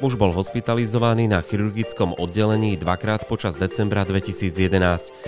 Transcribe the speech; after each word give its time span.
Muž 0.00 0.16
bol 0.16 0.32
hospitalizovaný 0.32 1.28
na 1.28 1.44
chirurgickom 1.44 2.16
oddelení 2.16 2.72
dvakrát 2.80 3.28
počas 3.28 3.52
decembra 3.60 4.00
2011. 4.08 4.48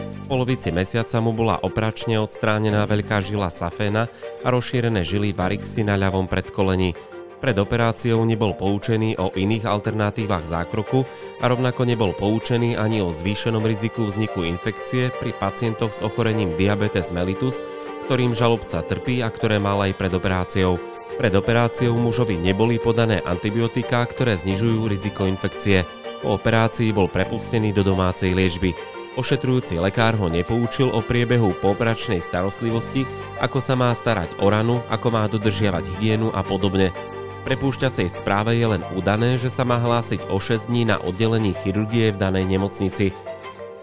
V 0.01 0.25
polovici 0.33 0.73
mesiaca 0.73 1.21
mu 1.21 1.37
bola 1.37 1.61
operačne 1.61 2.17
odstránená 2.17 2.89
veľká 2.89 3.21
žila 3.21 3.53
saféna 3.53 4.09
a 4.41 4.49
rozšírené 4.49 5.05
žily 5.05 5.37
varixy 5.37 5.85
na 5.85 6.01
ľavom 6.01 6.25
predkolení. 6.25 6.97
Pred 7.45 7.57
operáciou 7.61 8.25
nebol 8.25 8.57
poučený 8.57 9.21
o 9.21 9.29
iných 9.37 9.69
alternatívach 9.69 10.49
zákroku 10.49 11.05
a 11.45 11.53
rovnako 11.53 11.85
nebol 11.85 12.17
poučený 12.17 12.81
ani 12.81 13.05
o 13.05 13.13
zvýšenom 13.13 13.61
riziku 13.69 14.09
vzniku 14.09 14.41
infekcie 14.49 15.13
pri 15.21 15.37
pacientoch 15.37 15.93
s 15.93 16.01
ochorením 16.01 16.57
diabetes 16.57 17.13
mellitus, 17.13 17.61
ktorým 18.09 18.33
žalobca 18.33 18.81
trpí 18.81 19.21
a 19.21 19.29
ktoré 19.29 19.61
mal 19.61 19.85
aj 19.85 20.01
pred 20.01 20.17
operáciou. 20.17 20.81
Pred 21.23 21.39
operáciou 21.39 21.95
mužovi 22.03 22.35
neboli 22.35 22.83
podané 22.83 23.23
antibiotika, 23.23 24.03
ktoré 24.11 24.35
znižujú 24.35 24.91
riziko 24.91 25.23
infekcie. 25.31 25.87
Po 26.19 26.35
operácii 26.35 26.91
bol 26.91 27.07
prepustený 27.07 27.71
do 27.71 27.87
domácej 27.87 28.35
liečby. 28.35 28.75
Ošetrujúci 29.15 29.79
lekár 29.79 30.19
ho 30.19 30.27
nepoučil 30.27 30.91
o 30.91 30.99
priebehu 30.99 31.55
pooperačnej 31.63 32.19
starostlivosti, 32.19 33.07
ako 33.39 33.63
sa 33.63 33.79
má 33.79 33.95
starať 33.95 34.35
o 34.43 34.51
ranu, 34.51 34.83
ako 34.91 35.15
má 35.15 35.23
dodržiavať 35.31 35.95
hygienu 35.95 36.35
a 36.35 36.43
podobne. 36.43 36.91
V 36.91 37.41
prepúšťacej 37.47 38.11
správe 38.11 38.59
je 38.59 38.67
len 38.67 38.83
udané, 38.91 39.39
že 39.39 39.47
sa 39.47 39.63
má 39.63 39.79
hlásiť 39.79 40.27
o 40.27 40.43
6 40.43 40.75
dní 40.75 40.91
na 40.91 40.99
oddelení 40.99 41.55
chirurgie 41.55 42.11
v 42.11 42.19
danej 42.19 42.51
nemocnici. 42.51 43.15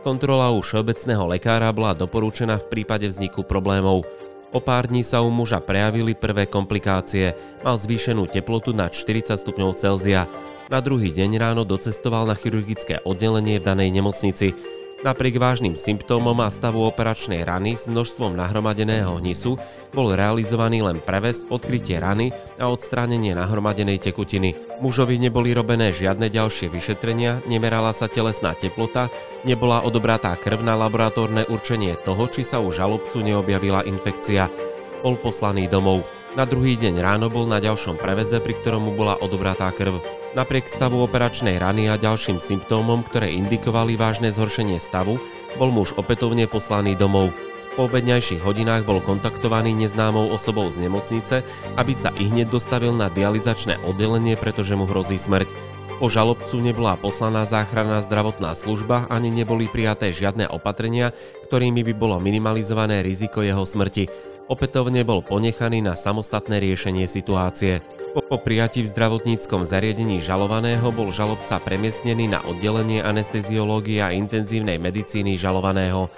Kontrola 0.04 0.52
u 0.52 0.60
všeobecného 0.60 1.32
lekára 1.32 1.72
bola 1.72 1.96
doporučená 1.96 2.60
v 2.60 2.68
prípade 2.68 3.08
vzniku 3.08 3.48
problémov. 3.48 4.04
O 4.50 4.58
pár 4.58 4.90
dní 4.90 5.06
sa 5.06 5.22
u 5.22 5.30
muža 5.30 5.62
prejavili 5.62 6.18
prvé 6.18 6.50
komplikácie. 6.50 7.38
Mal 7.62 7.78
zvýšenú 7.78 8.26
teplotu 8.26 8.74
nad 8.74 8.90
40 8.90 9.38
stupňov 9.38 9.78
Celzia. 9.78 10.26
Na 10.74 10.82
druhý 10.82 11.14
deň 11.14 11.38
ráno 11.38 11.62
docestoval 11.70 12.26
na 12.26 12.34
chirurgické 12.34 12.98
oddelenie 13.06 13.62
v 13.62 13.68
danej 13.70 13.90
nemocnici. 13.94 14.58
Napriek 15.00 15.40
vážnym 15.40 15.80
symptómom 15.80 16.36
a 16.44 16.52
stavu 16.52 16.84
operačnej 16.84 17.48
rany 17.48 17.80
s 17.80 17.88
množstvom 17.88 18.36
nahromadeného 18.36 19.16
hnisu 19.24 19.56
bol 19.96 20.12
realizovaný 20.12 20.84
len 20.84 21.00
preves, 21.00 21.48
odkrytie 21.48 22.04
rany 22.04 22.36
a 22.60 22.68
odstránenie 22.68 23.32
nahromadenej 23.32 23.96
tekutiny. 24.04 24.60
Mužovi 24.84 25.16
neboli 25.16 25.56
robené 25.56 25.96
žiadne 25.96 26.28
ďalšie 26.28 26.68
vyšetrenia, 26.68 27.40
nemerala 27.48 27.96
sa 27.96 28.12
telesná 28.12 28.52
teplota, 28.60 29.08
nebola 29.48 29.88
odobratá 29.88 30.36
krv 30.36 30.68
na 30.68 30.76
laboratórne 30.76 31.48
určenie 31.48 31.96
toho, 32.04 32.28
či 32.28 32.44
sa 32.44 32.60
u 32.60 32.68
žalobcu 32.68 33.24
neobjavila 33.24 33.88
infekcia. 33.88 34.52
Bol 35.00 35.16
poslaný 35.16 35.72
domov. 35.72 36.04
Na 36.36 36.44
druhý 36.44 36.76
deň 36.76 37.00
ráno 37.00 37.32
bol 37.32 37.48
na 37.48 37.64
ďalšom 37.64 37.96
preveze, 37.96 38.44
pri 38.44 38.52
ktorom 38.60 38.92
mu 38.92 38.92
bola 39.00 39.16
odobratá 39.24 39.72
krv. 39.72 40.19
Napriek 40.38 40.70
stavu 40.70 41.02
operačnej 41.02 41.58
rany 41.58 41.90
a 41.90 41.98
ďalším 41.98 42.38
symptómom, 42.38 43.02
ktoré 43.02 43.34
indikovali 43.34 43.98
vážne 43.98 44.30
zhoršenie 44.30 44.78
stavu, 44.78 45.18
bol 45.58 45.74
muž 45.74 45.98
opätovne 45.98 46.46
poslaný 46.46 46.94
domov. 46.94 47.34
Po 47.74 47.90
obedňajších 47.90 48.46
hodinách 48.46 48.86
bol 48.86 49.02
kontaktovaný 49.02 49.74
neznámou 49.74 50.30
osobou 50.30 50.70
z 50.70 50.86
nemocnice, 50.86 51.42
aby 51.82 51.94
sa 51.98 52.14
i 52.22 52.30
hneď 52.30 52.54
dostavil 52.54 52.94
na 52.94 53.10
dializačné 53.10 53.82
oddelenie, 53.82 54.38
pretože 54.38 54.78
mu 54.78 54.86
hrozí 54.86 55.18
smrť. 55.18 55.50
Po 55.98 56.14
žalobcu 56.14 56.62
nebola 56.62 56.94
poslaná 56.94 57.50
záchranná 57.50 57.98
zdravotná 58.06 58.54
služba 58.54 59.10
ani 59.10 59.34
neboli 59.34 59.66
prijaté 59.66 60.14
žiadne 60.14 60.46
opatrenia, 60.46 61.10
ktorými 61.50 61.82
by 61.90 61.94
bolo 61.98 62.22
minimalizované 62.22 63.02
riziko 63.02 63.42
jeho 63.42 63.66
smrti. 63.66 64.06
Opätovne 64.46 65.02
bol 65.02 65.26
ponechaný 65.26 65.82
na 65.82 65.98
samostatné 65.98 66.62
riešenie 66.62 67.10
situácie. 67.10 67.82
Po 68.10 68.42
prijatí 68.42 68.82
v 68.82 68.90
zdravotníckom 68.90 69.62
zariadení 69.62 70.18
žalovaného 70.18 70.90
bol 70.90 71.14
žalobca 71.14 71.62
premiestnený 71.62 72.34
na 72.34 72.42
oddelenie 72.42 73.06
anesteziológie 73.06 74.02
a 74.02 74.10
intenzívnej 74.10 74.82
medicíny 74.82 75.38
žalovaného. 75.38 76.10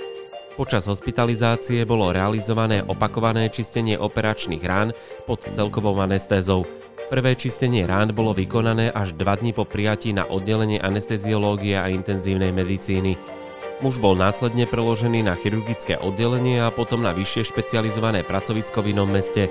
Počas 0.55 0.87
hospitalizácie 0.87 1.83
bolo 1.83 2.15
realizované 2.15 2.79
opakované 2.79 3.51
čistenie 3.51 3.99
operačných 3.99 4.63
rán 4.63 4.95
pod 5.27 5.43
celkovou 5.51 5.99
anestézou. 5.99 6.63
Prvé 7.11 7.35
čistenie 7.35 7.83
rán 7.83 8.15
bolo 8.15 8.31
vykonané 8.31 8.95
až 8.95 9.11
dva 9.19 9.35
dní 9.35 9.51
po 9.51 9.67
prijatí 9.67 10.15
na 10.15 10.23
oddelenie 10.23 10.79
anesteziológie 10.79 11.75
a 11.75 11.91
intenzívnej 11.91 12.55
medicíny. 12.55 13.19
Muž 13.83 13.97
bol 13.97 14.13
následne 14.13 14.69
preložený 14.69 15.25
na 15.25 15.33
chirurgické 15.33 15.97
oddelenie 15.97 16.61
a 16.61 16.69
potom 16.69 17.01
na 17.01 17.11
vyššie 17.17 17.49
špecializované 17.49 18.21
pracovisko 18.21 18.79
v 18.85 18.93
inom 18.93 19.09
meste, 19.09 19.49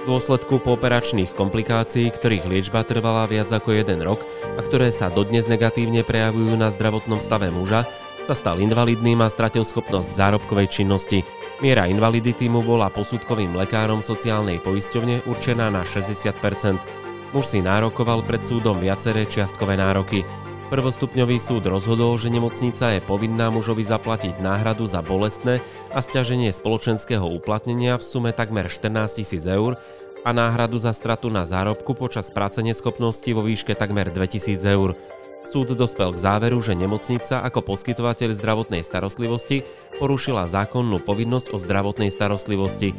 v 0.00 0.08
dôsledku 0.08 0.64
pooperačných 0.64 1.36
komplikácií, 1.36 2.08
ktorých 2.08 2.48
liečba 2.48 2.80
trvala 2.88 3.28
viac 3.28 3.52
ako 3.52 3.76
jeden 3.76 4.00
rok 4.00 4.24
a 4.56 4.60
ktoré 4.64 4.88
sa 4.88 5.12
dodnes 5.12 5.44
negatívne 5.44 6.00
prejavujú 6.00 6.56
na 6.56 6.72
zdravotnom 6.72 7.20
stave 7.20 7.52
muža, 7.52 7.84
sa 8.24 8.32
stal 8.32 8.64
invalidným 8.64 9.20
a 9.20 9.28
stratil 9.28 9.60
schopnosť 9.60 10.08
zárobkovej 10.16 10.72
činnosti. 10.72 11.20
Miera 11.60 11.84
invalidity 11.84 12.48
mu 12.48 12.64
bola 12.64 12.88
posudkovým 12.88 13.52
lekárom 13.52 14.00
sociálnej 14.00 14.56
poisťovne 14.64 15.28
určená 15.28 15.68
na 15.68 15.84
60%. 15.84 17.36
Muž 17.36 17.44
si 17.44 17.60
nárokoval 17.60 18.24
pred 18.24 18.40
súdom 18.42 18.80
viaceré 18.80 19.28
čiastkové 19.28 19.76
nároky. 19.76 20.24
Prvostupňový 20.70 21.42
súd 21.42 21.66
rozhodol, 21.66 22.14
že 22.14 22.30
nemocnica 22.30 22.94
je 22.94 23.02
povinná 23.02 23.50
mužovi 23.50 23.82
zaplatiť 23.82 24.38
náhradu 24.38 24.86
za 24.86 25.02
bolestné 25.02 25.58
a 25.90 25.98
stiaženie 25.98 26.54
spoločenského 26.54 27.26
uplatnenia 27.26 27.98
v 27.98 28.06
sume 28.06 28.30
takmer 28.30 28.70
14 28.70 29.18
tisíc 29.18 29.42
eur 29.50 29.74
a 30.22 30.30
náhradu 30.30 30.78
za 30.78 30.94
stratu 30.94 31.26
na 31.26 31.42
zárobku 31.42 31.90
počas 31.98 32.30
práce 32.30 32.62
neschopnosti 32.62 33.26
vo 33.34 33.42
výške 33.42 33.74
takmer 33.74 34.14
2000 34.14 34.62
eur. 34.70 34.94
Súd 35.40 35.72
dospel 35.72 36.12
k 36.14 36.22
záveru, 36.22 36.60
že 36.60 36.76
nemocnica 36.76 37.40
ako 37.40 37.64
poskytovateľ 37.74 38.36
zdravotnej 38.36 38.84
starostlivosti 38.84 39.64
porušila 39.96 40.44
zákonnú 40.44 41.00
povinnosť 41.00 41.52
o 41.52 41.58
zdravotnej 41.58 42.12
starostlivosti. 42.12 42.92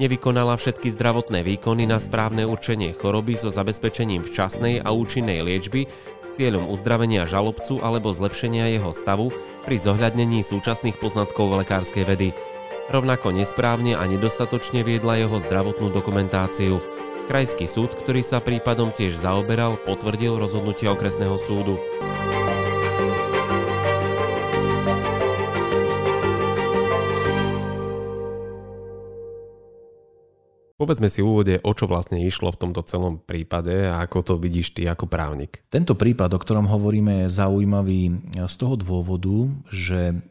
Nevykonala 0.00 0.56
všetky 0.56 0.88
zdravotné 0.88 1.44
výkony 1.44 1.84
na 1.84 2.00
správne 2.00 2.48
určenie 2.48 2.96
choroby 2.96 3.36
so 3.36 3.52
zabezpečením 3.52 4.24
včasnej 4.24 4.80
a 4.80 4.88
účinnej 4.88 5.44
liečby 5.44 5.84
cieľom 6.32 6.72
uzdravenia 6.72 7.28
žalobcu 7.28 7.84
alebo 7.84 8.08
zlepšenia 8.08 8.72
jeho 8.72 8.88
stavu 8.94 9.28
pri 9.68 9.76
zohľadnení 9.76 10.40
súčasných 10.40 10.96
poznatkov 10.96 11.52
lekárskej 11.60 12.04
vedy. 12.08 12.28
Rovnako 12.88 13.36
nesprávne 13.36 13.94
a 13.94 14.04
nedostatočne 14.08 14.80
viedla 14.80 15.20
jeho 15.20 15.36
zdravotnú 15.36 15.92
dokumentáciu. 15.92 16.80
Krajský 17.30 17.70
súd, 17.70 17.94
ktorý 17.94 18.18
sa 18.18 18.42
prípadom 18.42 18.90
tiež 18.90 19.14
zaoberal, 19.14 19.78
potvrdil 19.86 20.42
rozhodnutie 20.42 20.90
okresného 20.90 21.38
súdu. 21.38 21.78
Povedzme 30.82 31.06
si 31.06 31.22
v 31.22 31.30
úvode, 31.30 31.54
o 31.62 31.72
čo 31.78 31.86
vlastne 31.86 32.18
išlo 32.26 32.50
v 32.50 32.58
tomto 32.58 32.82
celom 32.82 33.22
prípade 33.22 33.86
a 33.86 34.02
ako 34.02 34.18
to 34.26 34.34
vidíš 34.34 34.74
ty 34.74 34.90
ako 34.90 35.06
právnik. 35.06 35.62
Tento 35.70 35.94
prípad, 35.94 36.34
o 36.34 36.42
ktorom 36.42 36.66
hovoríme, 36.66 37.22
je 37.22 37.38
zaujímavý 37.38 38.18
z 38.34 38.54
toho 38.58 38.74
dôvodu, 38.74 39.46
že 39.70 40.26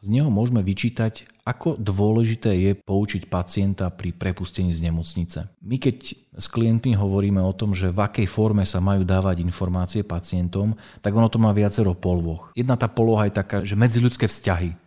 z 0.00 0.12
neho 0.12 0.28
môžeme 0.28 0.60
vyčítať, 0.60 1.24
ako 1.46 1.78
dôležité 1.78 2.52
je 2.58 2.72
poučiť 2.74 3.30
pacienta 3.30 3.88
pri 3.88 4.12
prepustení 4.12 4.74
z 4.74 4.82
nemocnice. 4.90 5.46
My 5.62 5.78
keď 5.78 5.96
s 6.36 6.46
klientmi 6.50 6.98
hovoríme 6.98 7.38
o 7.40 7.56
tom, 7.56 7.72
že 7.72 7.94
v 7.94 8.02
akej 8.02 8.26
forme 8.28 8.66
sa 8.66 8.82
majú 8.82 9.06
dávať 9.06 9.40
informácie 9.40 10.02
pacientom, 10.02 10.74
tak 11.00 11.14
ono 11.14 11.30
to 11.30 11.38
má 11.38 11.54
viacero 11.54 11.94
polôch. 11.94 12.50
Jedna 12.58 12.74
tá 12.74 12.90
poloha 12.90 13.30
je 13.30 13.38
taká, 13.38 13.56
že 13.62 13.78
medziľudské 13.78 14.26
vzťahy 14.26 14.86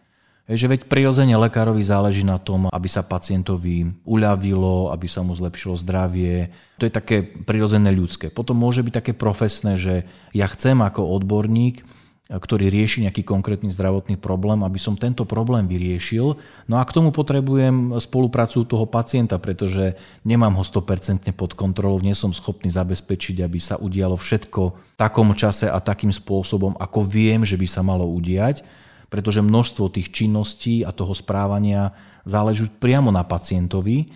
že 0.49 0.65
veď 0.65 0.89
prirodzene 0.89 1.37
lekárovi 1.37 1.85
záleží 1.85 2.25
na 2.25 2.41
tom, 2.41 2.65
aby 2.73 2.89
sa 2.89 3.05
pacientovi 3.05 3.85
uľavilo, 4.01 4.89
aby 4.89 5.05
sa 5.05 5.21
mu 5.21 5.37
zlepšilo 5.37 5.77
zdravie. 5.77 6.49
To 6.81 6.89
je 6.89 6.93
také 6.93 7.21
prirodzené 7.21 7.93
ľudské. 7.93 8.33
Potom 8.33 8.57
môže 8.57 8.81
byť 8.81 8.93
také 8.97 9.13
profesné, 9.13 9.77
že 9.77 10.09
ja 10.33 10.49
chcem 10.49 10.81
ako 10.81 11.05
odborník, 11.05 11.85
ktorý 12.29 12.69
rieši 12.69 13.09
nejaký 13.09 13.25
konkrétny 13.25 13.73
zdravotný 13.73 14.21
problém, 14.21 14.61
aby 14.61 14.77
som 14.77 14.93
tento 14.93 15.25
problém 15.25 15.65
vyriešil. 15.65 16.37
No 16.69 16.77
a 16.77 16.85
k 16.85 16.93
tomu 16.93 17.09
potrebujem 17.09 17.97
spoluprácu 17.97 18.69
toho 18.69 18.85
pacienta, 18.85 19.41
pretože 19.41 19.97
nemám 20.21 20.53
ho 20.53 20.61
100% 20.61 21.25
pod 21.33 21.57
kontrolou, 21.57 21.97
nie 22.05 22.13
som 22.13 22.29
schopný 22.29 22.69
zabezpečiť, 22.69 23.41
aby 23.41 23.57
sa 23.57 23.81
udialo 23.81 24.13
všetko 24.13 24.61
v 24.69 24.77
takom 24.93 25.33
čase 25.33 25.65
a 25.73 25.81
takým 25.81 26.13
spôsobom, 26.13 26.77
ako 26.77 27.01
viem, 27.01 27.41
že 27.41 27.57
by 27.57 27.65
sa 27.65 27.81
malo 27.81 28.05
udiať 28.05 28.61
pretože 29.09 29.41
množstvo 29.41 29.89
tých 29.89 30.13
činností 30.13 30.85
a 30.85 30.93
toho 30.93 31.17
správania 31.17 31.91
záleží 32.29 32.69
priamo 32.69 33.09
na 33.09 33.25
pacientovi. 33.25 34.13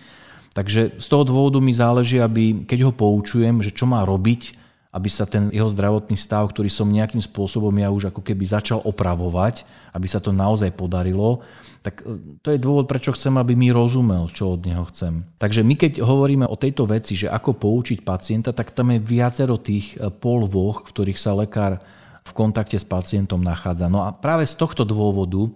Takže 0.54 1.02
z 1.02 1.06
toho 1.10 1.26
dôvodu 1.26 1.58
mi 1.58 1.74
záleží, 1.74 2.22
aby 2.22 2.62
keď 2.62 2.86
ho 2.86 2.92
poučujem, 2.94 3.58
že 3.58 3.74
čo 3.74 3.90
má 3.90 4.06
robiť, 4.06 4.63
aby 4.94 5.10
sa 5.10 5.26
ten 5.26 5.50
jeho 5.50 5.66
zdravotný 5.66 6.14
stav, 6.14 6.46
ktorý 6.54 6.70
som 6.70 6.86
nejakým 6.86 7.18
spôsobom 7.18 7.74
ja 7.74 7.90
už 7.90 8.14
ako 8.14 8.22
keby 8.22 8.46
začal 8.46 8.78
opravovať, 8.86 9.66
aby 9.90 10.06
sa 10.06 10.22
to 10.22 10.30
naozaj 10.30 10.70
podarilo, 10.70 11.42
tak 11.82 12.06
e, 12.06 12.38
to 12.38 12.54
je 12.54 12.62
dôvod, 12.62 12.86
prečo 12.86 13.10
chcem, 13.10 13.34
aby 13.34 13.58
mi 13.58 13.74
rozumel, 13.74 14.30
čo 14.30 14.54
od 14.54 14.62
neho 14.62 14.86
chcem. 14.94 15.26
Takže 15.42 15.66
my 15.66 15.74
keď 15.74 15.92
hovoríme 15.98 16.46
o 16.46 16.54
tejto 16.54 16.86
veci, 16.86 17.18
že 17.18 17.26
ako 17.26 17.58
poučiť 17.58 18.06
pacienta, 18.06 18.54
tak 18.54 18.70
tam 18.70 18.94
je 18.94 19.02
viacero 19.02 19.58
tých 19.58 19.98
e, 19.98 20.14
polvoch, 20.14 20.86
v 20.86 20.92
ktorých 20.94 21.18
sa 21.18 21.34
lekár 21.34 21.82
v 22.24 22.30
kontakte 22.30 22.78
s 22.78 22.86
pacientom 22.86 23.42
nachádza. 23.42 23.90
No 23.90 24.06
a 24.06 24.14
práve 24.14 24.46
z 24.46 24.54
tohto 24.54 24.86
dôvodu, 24.86 25.42
e, 25.42 25.50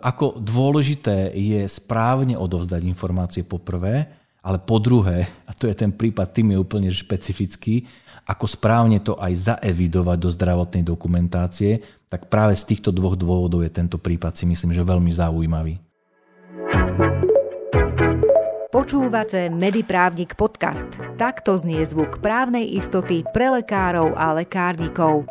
ako 0.00 0.40
dôležité 0.40 1.36
je 1.36 1.68
správne 1.68 2.40
odovzdať 2.40 2.80
informácie 2.80 3.44
po 3.44 3.60
prvé, 3.60 4.08
ale 4.44 4.56
po 4.60 4.76
druhé, 4.76 5.24
a 5.48 5.52
to 5.56 5.68
je 5.68 5.76
ten 5.76 5.88
prípad, 5.88 6.32
tým 6.32 6.52
je 6.52 6.58
úplne 6.60 6.88
špecifický, 6.92 7.88
ako 8.24 8.46
správne 8.48 9.04
to 9.04 9.20
aj 9.20 9.54
zaevidovať 9.54 10.18
do 10.20 10.28
zdravotnej 10.32 10.84
dokumentácie, 10.84 11.84
tak 12.08 12.32
práve 12.32 12.56
z 12.56 12.64
týchto 12.72 12.88
dvoch 12.88 13.16
dôvodov 13.20 13.60
je 13.60 13.70
tento 13.72 14.00
prípad 14.00 14.32
si 14.32 14.44
myslím, 14.48 14.72
že 14.72 14.80
veľmi 14.80 15.12
zaujímavý. 15.12 15.76
Počúvate 18.74 19.54
Mediprávnik 19.54 20.34
podcast. 20.34 20.90
Takto 21.14 21.54
znie 21.54 21.86
zvuk 21.86 22.18
právnej 22.18 22.74
istoty 22.74 23.22
pre 23.30 23.46
lekárov 23.62 24.18
a 24.18 24.34
lekárnikov. 24.34 25.30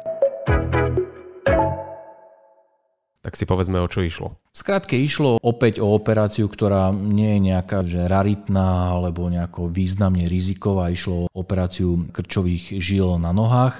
Tak 3.23 3.39
si 3.39 3.47
povedzme, 3.47 3.79
o 3.79 3.87
čo 3.87 4.03
išlo. 4.03 4.35
Skrátke 4.51 4.99
išlo 4.99 5.39
opäť 5.39 5.79
o 5.79 5.95
operáciu, 5.95 6.51
ktorá 6.51 6.91
nie 6.91 7.39
je 7.39 7.55
nejaká 7.55 7.87
že 7.87 8.03
raritná 8.11 8.91
alebo 8.91 9.31
nejako 9.31 9.71
významne 9.71 10.27
riziková. 10.27 10.91
Išlo 10.91 11.31
o 11.31 11.39
operáciu 11.39 12.11
krčových 12.11 12.83
žil 12.83 13.15
na 13.23 13.31
nohách, 13.31 13.79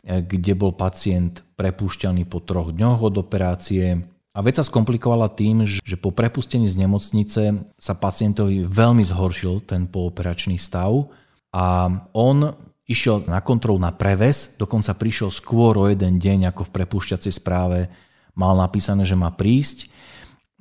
kde 0.00 0.56
bol 0.56 0.72
pacient 0.72 1.44
prepúšťaný 1.60 2.24
po 2.24 2.40
troch 2.40 2.72
dňoch 2.72 3.04
od 3.04 3.14
operácie. 3.20 4.00
A 4.32 4.40
vec 4.40 4.56
sa 4.56 4.64
skomplikovala 4.64 5.28
tým, 5.28 5.68
že 5.68 6.00
po 6.00 6.10
prepustení 6.10 6.64
z 6.64 6.80
nemocnice 6.80 7.68
sa 7.76 7.94
pacientovi 7.94 8.64
veľmi 8.64 9.04
zhoršil 9.04 9.68
ten 9.68 9.84
pooperačný 9.86 10.56
stav 10.56 11.12
a 11.52 11.92
on 12.16 12.50
išiel 12.88 13.28
na 13.28 13.44
kontrolu 13.44 13.76
na 13.76 13.92
preves, 13.92 14.56
dokonca 14.56 14.96
prišiel 14.96 15.28
skôr 15.28 15.76
o 15.76 15.88
jeden 15.88 16.16
deň 16.16 16.52
ako 16.52 16.66
v 16.68 16.74
prepúšťacej 16.80 17.32
správe 17.32 17.92
mal 18.34 18.54
napísané, 18.58 19.06
že 19.06 19.18
má 19.18 19.30
prísť. 19.30 19.90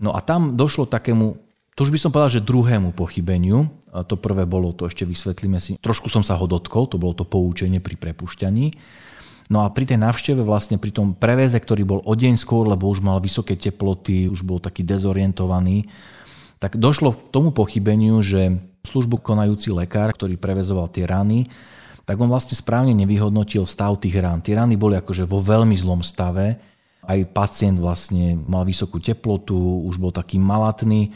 No 0.01 0.13
a 0.13 0.21
tam 0.21 0.57
došlo 0.57 0.89
takému, 0.89 1.37
to 1.77 1.85
už 1.85 1.93
by 1.93 1.99
som 2.01 2.09
povedal, 2.13 2.41
že 2.41 2.45
druhému 2.45 2.93
pochybeniu. 2.93 3.69
A 3.93 4.01
to 4.01 4.17
prvé 4.17 4.49
bolo, 4.49 4.73
to 4.73 4.89
ešte 4.89 5.05
vysvetlíme 5.05 5.61
si, 5.61 5.77
trošku 5.77 6.09
som 6.09 6.25
sa 6.25 6.33
ho 6.33 6.49
dotkol, 6.49 6.89
to 6.89 6.97
bolo 6.97 7.13
to 7.13 7.29
poučenie 7.29 7.77
pri 7.77 7.93
prepušťaní. 7.93 8.73
No 9.53 9.61
a 9.61 9.69
pri 9.69 9.85
tej 9.85 10.01
návšteve 10.01 10.41
vlastne 10.41 10.81
pri 10.81 10.89
tom 10.89 11.13
preveze, 11.13 11.61
ktorý 11.61 11.85
bol 11.85 11.99
o 12.01 12.13
deň 12.17 12.33
skôr, 12.39 12.65
lebo 12.65 12.89
už 12.89 13.05
mal 13.05 13.21
vysoké 13.21 13.53
teploty, 13.53 14.25
už 14.25 14.41
bol 14.41 14.57
taký 14.57 14.81
dezorientovaný, 14.81 15.85
tak 16.57 16.79
došlo 16.81 17.13
k 17.13 17.21
tomu 17.29 17.53
pochybeniu, 17.53 18.23
že 18.25 18.57
službu 18.87 19.21
konajúci 19.21 19.69
lekár, 19.75 20.15
ktorý 20.15 20.39
prevezoval 20.39 20.89
tie 20.89 21.05
rany, 21.05 21.51
tak 22.03 22.19
on 22.19 22.27
vlastne 22.27 22.55
správne 22.55 22.91
nevyhodnotil 22.97 23.63
stav 23.63 23.99
tých 23.99 24.19
rán. 24.19 24.43
Tie 24.43 24.55
rany 24.55 24.75
boli 24.75 24.99
akože 24.99 25.23
vo 25.23 25.39
veľmi 25.39 25.75
zlom 25.75 26.03
stave, 26.03 26.59
aj 27.07 27.19
pacient 27.35 27.77
vlastne 27.79 28.39
mal 28.47 28.63
vysokú 28.63 28.99
teplotu, 29.03 29.55
už 29.87 29.99
bol 29.99 30.11
taký 30.15 30.39
malatný. 30.39 31.11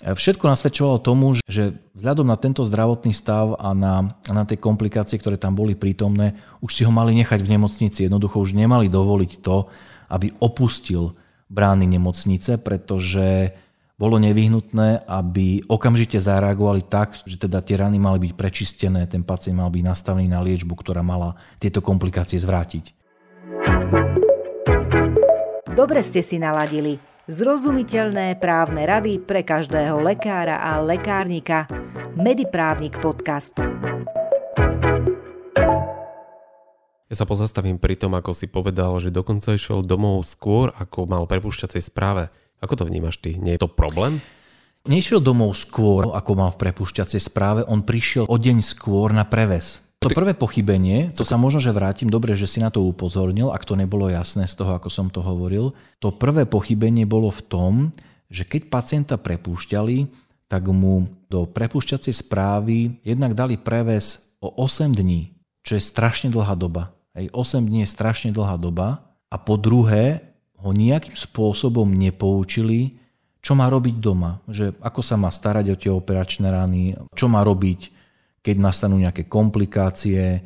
Všetko 0.00 0.48
nasvedčovalo 0.48 0.96
tomu, 1.04 1.36
že 1.44 1.76
vzhľadom 1.92 2.24
na 2.24 2.40
tento 2.40 2.64
zdravotný 2.64 3.12
stav 3.12 3.52
a 3.60 3.76
na, 3.76 4.16
na 4.32 4.48
tie 4.48 4.56
komplikácie, 4.56 5.20
ktoré 5.20 5.36
tam 5.36 5.52
boli 5.52 5.76
prítomné, 5.76 6.40
už 6.64 6.72
si 6.72 6.82
ho 6.88 6.92
mali 6.92 7.12
nechať 7.20 7.44
v 7.44 7.52
nemocnici. 7.52 8.08
Jednoducho 8.08 8.40
už 8.40 8.56
nemali 8.56 8.88
dovoliť 8.88 9.44
to, 9.44 9.68
aby 10.08 10.32
opustil 10.40 11.12
brány 11.52 11.84
nemocnice, 11.84 12.56
pretože 12.64 13.52
bolo 14.00 14.16
nevyhnutné, 14.16 15.04
aby 15.04 15.60
okamžite 15.68 16.16
zareagovali 16.16 16.88
tak, 16.88 17.20
že 17.28 17.36
teda 17.36 17.60
tie 17.60 17.76
rany 17.76 18.00
mali 18.00 18.16
byť 18.24 18.32
prečistené, 18.32 19.04
ten 19.04 19.20
pacient 19.20 19.60
mal 19.60 19.68
byť 19.68 19.84
nastavený 19.84 20.32
na 20.32 20.40
liečbu, 20.40 20.72
ktorá 20.72 21.04
mala 21.04 21.36
tieto 21.60 21.84
komplikácie 21.84 22.40
zvrátiť. 22.40 22.96
Dobre 25.80 26.04
ste 26.04 26.20
si 26.20 26.36
naladili. 26.36 27.00
Zrozumiteľné 27.24 28.36
právne 28.36 28.84
rady 28.84 29.16
pre 29.16 29.40
každého 29.40 29.96
lekára 30.04 30.60
a 30.60 30.76
lekárnika. 30.76 31.64
Mediprávnik 32.20 33.00
podcast. 33.00 33.56
Ja 37.08 37.16
sa 37.16 37.24
pozastavím 37.24 37.80
pri 37.80 37.96
tom, 37.96 38.12
ako 38.12 38.36
si 38.36 38.52
povedal, 38.52 38.92
že 39.00 39.08
dokonca 39.08 39.56
išiel 39.56 39.80
domov 39.80 40.28
skôr, 40.28 40.68
ako 40.76 41.08
mal 41.08 41.24
prepušťacej 41.24 41.80
správe. 41.80 42.28
Ako 42.60 42.76
to 42.76 42.84
vnímaš 42.84 43.16
ty? 43.16 43.40
Nie 43.40 43.56
je 43.56 43.64
to 43.64 43.72
problém? 43.72 44.20
Nešiel 44.84 45.24
domov 45.24 45.56
skôr, 45.56 46.12
ako 46.12 46.44
mal 46.44 46.52
v 46.52 46.60
prepušťacej 46.60 47.20
správe, 47.24 47.64
on 47.64 47.88
prišiel 47.88 48.28
o 48.28 48.36
deň 48.36 48.60
skôr 48.60 49.16
na 49.16 49.24
preves. 49.24 49.89
To 50.00 50.08
prvé 50.08 50.32
pochybenie, 50.32 51.12
to 51.12 51.28
sa 51.28 51.36
možno, 51.36 51.60
že 51.60 51.76
vrátim, 51.76 52.08
dobre, 52.08 52.32
že 52.32 52.48
si 52.48 52.56
na 52.56 52.72
to 52.72 52.80
upozornil, 52.88 53.52
ak 53.52 53.68
to 53.68 53.76
nebolo 53.76 54.08
jasné 54.08 54.48
z 54.48 54.56
toho, 54.56 54.72
ako 54.72 54.88
som 54.88 55.12
to 55.12 55.20
hovoril. 55.20 55.76
To 56.00 56.08
prvé 56.08 56.48
pochybenie 56.48 57.04
bolo 57.04 57.28
v 57.28 57.44
tom, 57.44 57.72
že 58.32 58.48
keď 58.48 58.72
pacienta 58.72 59.20
prepúšťali, 59.20 60.08
tak 60.48 60.64
mu 60.72 61.04
do 61.28 61.44
prepúšťacej 61.44 62.16
správy 62.16 62.96
jednak 63.04 63.36
dali 63.36 63.60
preves 63.60 64.32
o 64.40 64.48
8 64.64 64.96
dní, 64.96 65.36
čo 65.60 65.76
je 65.76 65.82
strašne 65.84 66.32
dlhá 66.32 66.56
doba. 66.56 66.96
Hej, 67.12 67.28
8 67.36 67.68
dní 67.68 67.84
je 67.84 67.92
strašne 67.92 68.32
dlhá 68.32 68.56
doba. 68.56 69.04
A 69.28 69.36
po 69.36 69.60
druhé, 69.60 70.30
ho 70.60 70.76
nejakým 70.76 71.16
spôsobom 71.16 71.88
nepoučili, 71.88 73.00
čo 73.40 73.56
má 73.56 73.72
robiť 73.72 73.96
doma. 73.96 74.40
Že 74.48 74.76
ako 74.80 75.00
sa 75.00 75.16
má 75.16 75.32
starať 75.32 75.72
o 75.72 75.76
tie 75.76 75.92
operačné 75.92 76.52
rany, 76.52 76.96
čo 77.16 77.32
má 77.32 77.40
robiť 77.40 77.99
keď 78.40 78.56
nastanú 78.56 78.96
nejaké 78.96 79.28
komplikácie. 79.28 80.40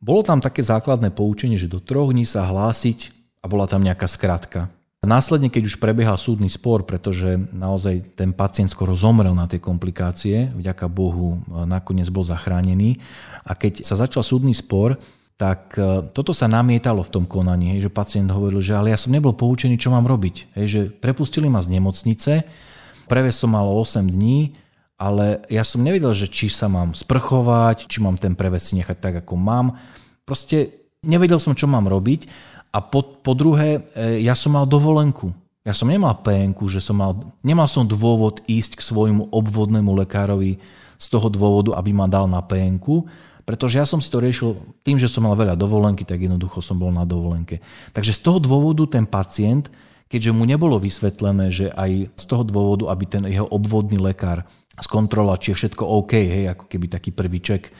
Bolo 0.00 0.24
tam 0.24 0.40
také 0.40 0.64
základné 0.64 1.12
poučenie, 1.12 1.60
že 1.60 1.70
do 1.70 1.80
troch 1.80 2.12
dní 2.12 2.24
sa 2.24 2.44
hlásiť 2.48 3.12
a 3.40 3.48
bola 3.48 3.68
tam 3.68 3.84
nejaká 3.84 4.08
skratka. 4.08 4.72
Následne, 5.04 5.52
keď 5.52 5.68
už 5.68 5.76
prebiehal 5.76 6.16
súdny 6.16 6.48
spor, 6.48 6.88
pretože 6.88 7.36
naozaj 7.52 8.16
ten 8.16 8.32
pacient 8.32 8.72
skoro 8.72 8.96
zomrel 8.96 9.36
na 9.36 9.44
tie 9.44 9.60
komplikácie, 9.60 10.48
vďaka 10.56 10.88
Bohu 10.88 11.44
nakoniec 11.68 12.08
bol 12.08 12.24
zachránený. 12.24 12.96
A 13.44 13.52
keď 13.52 13.84
sa 13.84 14.00
začal 14.00 14.24
súdny 14.24 14.56
spor, 14.56 14.96
tak 15.36 15.76
e, 15.76 16.08
toto 16.14 16.32
sa 16.32 16.48
namietalo 16.48 17.04
v 17.04 17.12
tom 17.12 17.24
konaní, 17.28 17.82
že 17.82 17.92
pacient 17.92 18.30
hovoril, 18.32 18.64
že 18.64 18.72
ale 18.78 18.94
ja 18.94 18.98
som 18.98 19.12
nebol 19.12 19.36
poučený, 19.36 19.76
čo 19.76 19.92
mám 19.92 20.08
robiť. 20.08 20.56
Že 20.56 20.80
prepustili 21.02 21.52
ma 21.52 21.60
z 21.60 21.76
nemocnice, 21.76 22.32
preves 23.10 23.36
som 23.36 23.52
mal 23.52 23.66
8 23.66 24.08
dní, 24.08 24.56
ale 25.04 25.44
ja 25.52 25.60
som 25.68 25.84
nevedel, 25.84 26.16
že 26.16 26.32
či 26.32 26.48
sa 26.48 26.64
mám 26.72 26.96
sprchovať, 26.96 27.84
či 27.92 28.00
mám 28.00 28.16
ten 28.16 28.32
preves 28.32 28.72
si 28.72 28.80
nechať 28.80 28.96
tak, 28.96 29.14
ako 29.20 29.36
mám. 29.36 29.76
Proste 30.24 30.88
nevedel 31.04 31.36
som, 31.36 31.52
čo 31.52 31.68
mám 31.68 31.84
robiť. 31.84 32.24
A 32.72 32.80
po, 32.80 33.04
po 33.04 33.36
druhé, 33.36 33.84
e, 33.92 34.24
ja 34.24 34.32
som 34.32 34.56
mal 34.56 34.64
dovolenku. 34.64 35.36
Ja 35.60 35.76
som 35.76 35.92
nemal 35.92 36.24
PNK, 36.24 36.56
že 36.72 36.80
som 36.80 36.96
mal, 36.96 37.36
nemal 37.44 37.68
som 37.68 37.84
dôvod 37.84 38.40
ísť 38.48 38.80
k 38.80 38.82
svojmu 38.82 39.28
obvodnému 39.28 39.92
lekárovi 39.92 40.56
z 40.96 41.06
toho 41.12 41.28
dôvodu, 41.28 41.76
aby 41.76 41.92
ma 41.92 42.08
dal 42.08 42.24
na 42.24 42.40
PNK, 42.40 43.04
pretože 43.44 43.76
ja 43.76 43.84
som 43.84 44.00
si 44.00 44.08
to 44.08 44.24
riešil 44.24 44.56
tým, 44.80 44.96
že 44.96 45.08
som 45.08 45.28
mal 45.28 45.36
veľa 45.36 45.52
dovolenky, 45.56 46.08
tak 46.08 46.24
jednoducho 46.24 46.64
som 46.64 46.80
bol 46.80 46.88
na 46.88 47.04
dovolenke. 47.04 47.60
Takže 47.92 48.16
z 48.16 48.20
toho 48.24 48.40
dôvodu 48.40 48.88
ten 48.88 49.04
pacient, 49.04 49.68
keďže 50.08 50.32
mu 50.32 50.48
nebolo 50.48 50.80
vysvetlené, 50.80 51.52
že 51.52 51.68
aj 51.72 52.08
z 52.16 52.24
toho 52.24 52.44
dôvodu, 52.44 52.88
aby 52.88 53.04
ten 53.04 53.22
jeho 53.28 53.44
obvodný 53.48 54.00
lekár 54.00 54.48
skontrolovať, 54.80 55.38
či 55.38 55.48
je 55.52 55.58
všetko 55.62 55.82
OK, 55.84 56.12
hej, 56.14 56.44
ako 56.50 56.64
keby 56.66 56.86
taký 56.90 57.10
prvý 57.14 57.38
ček. 57.38 57.70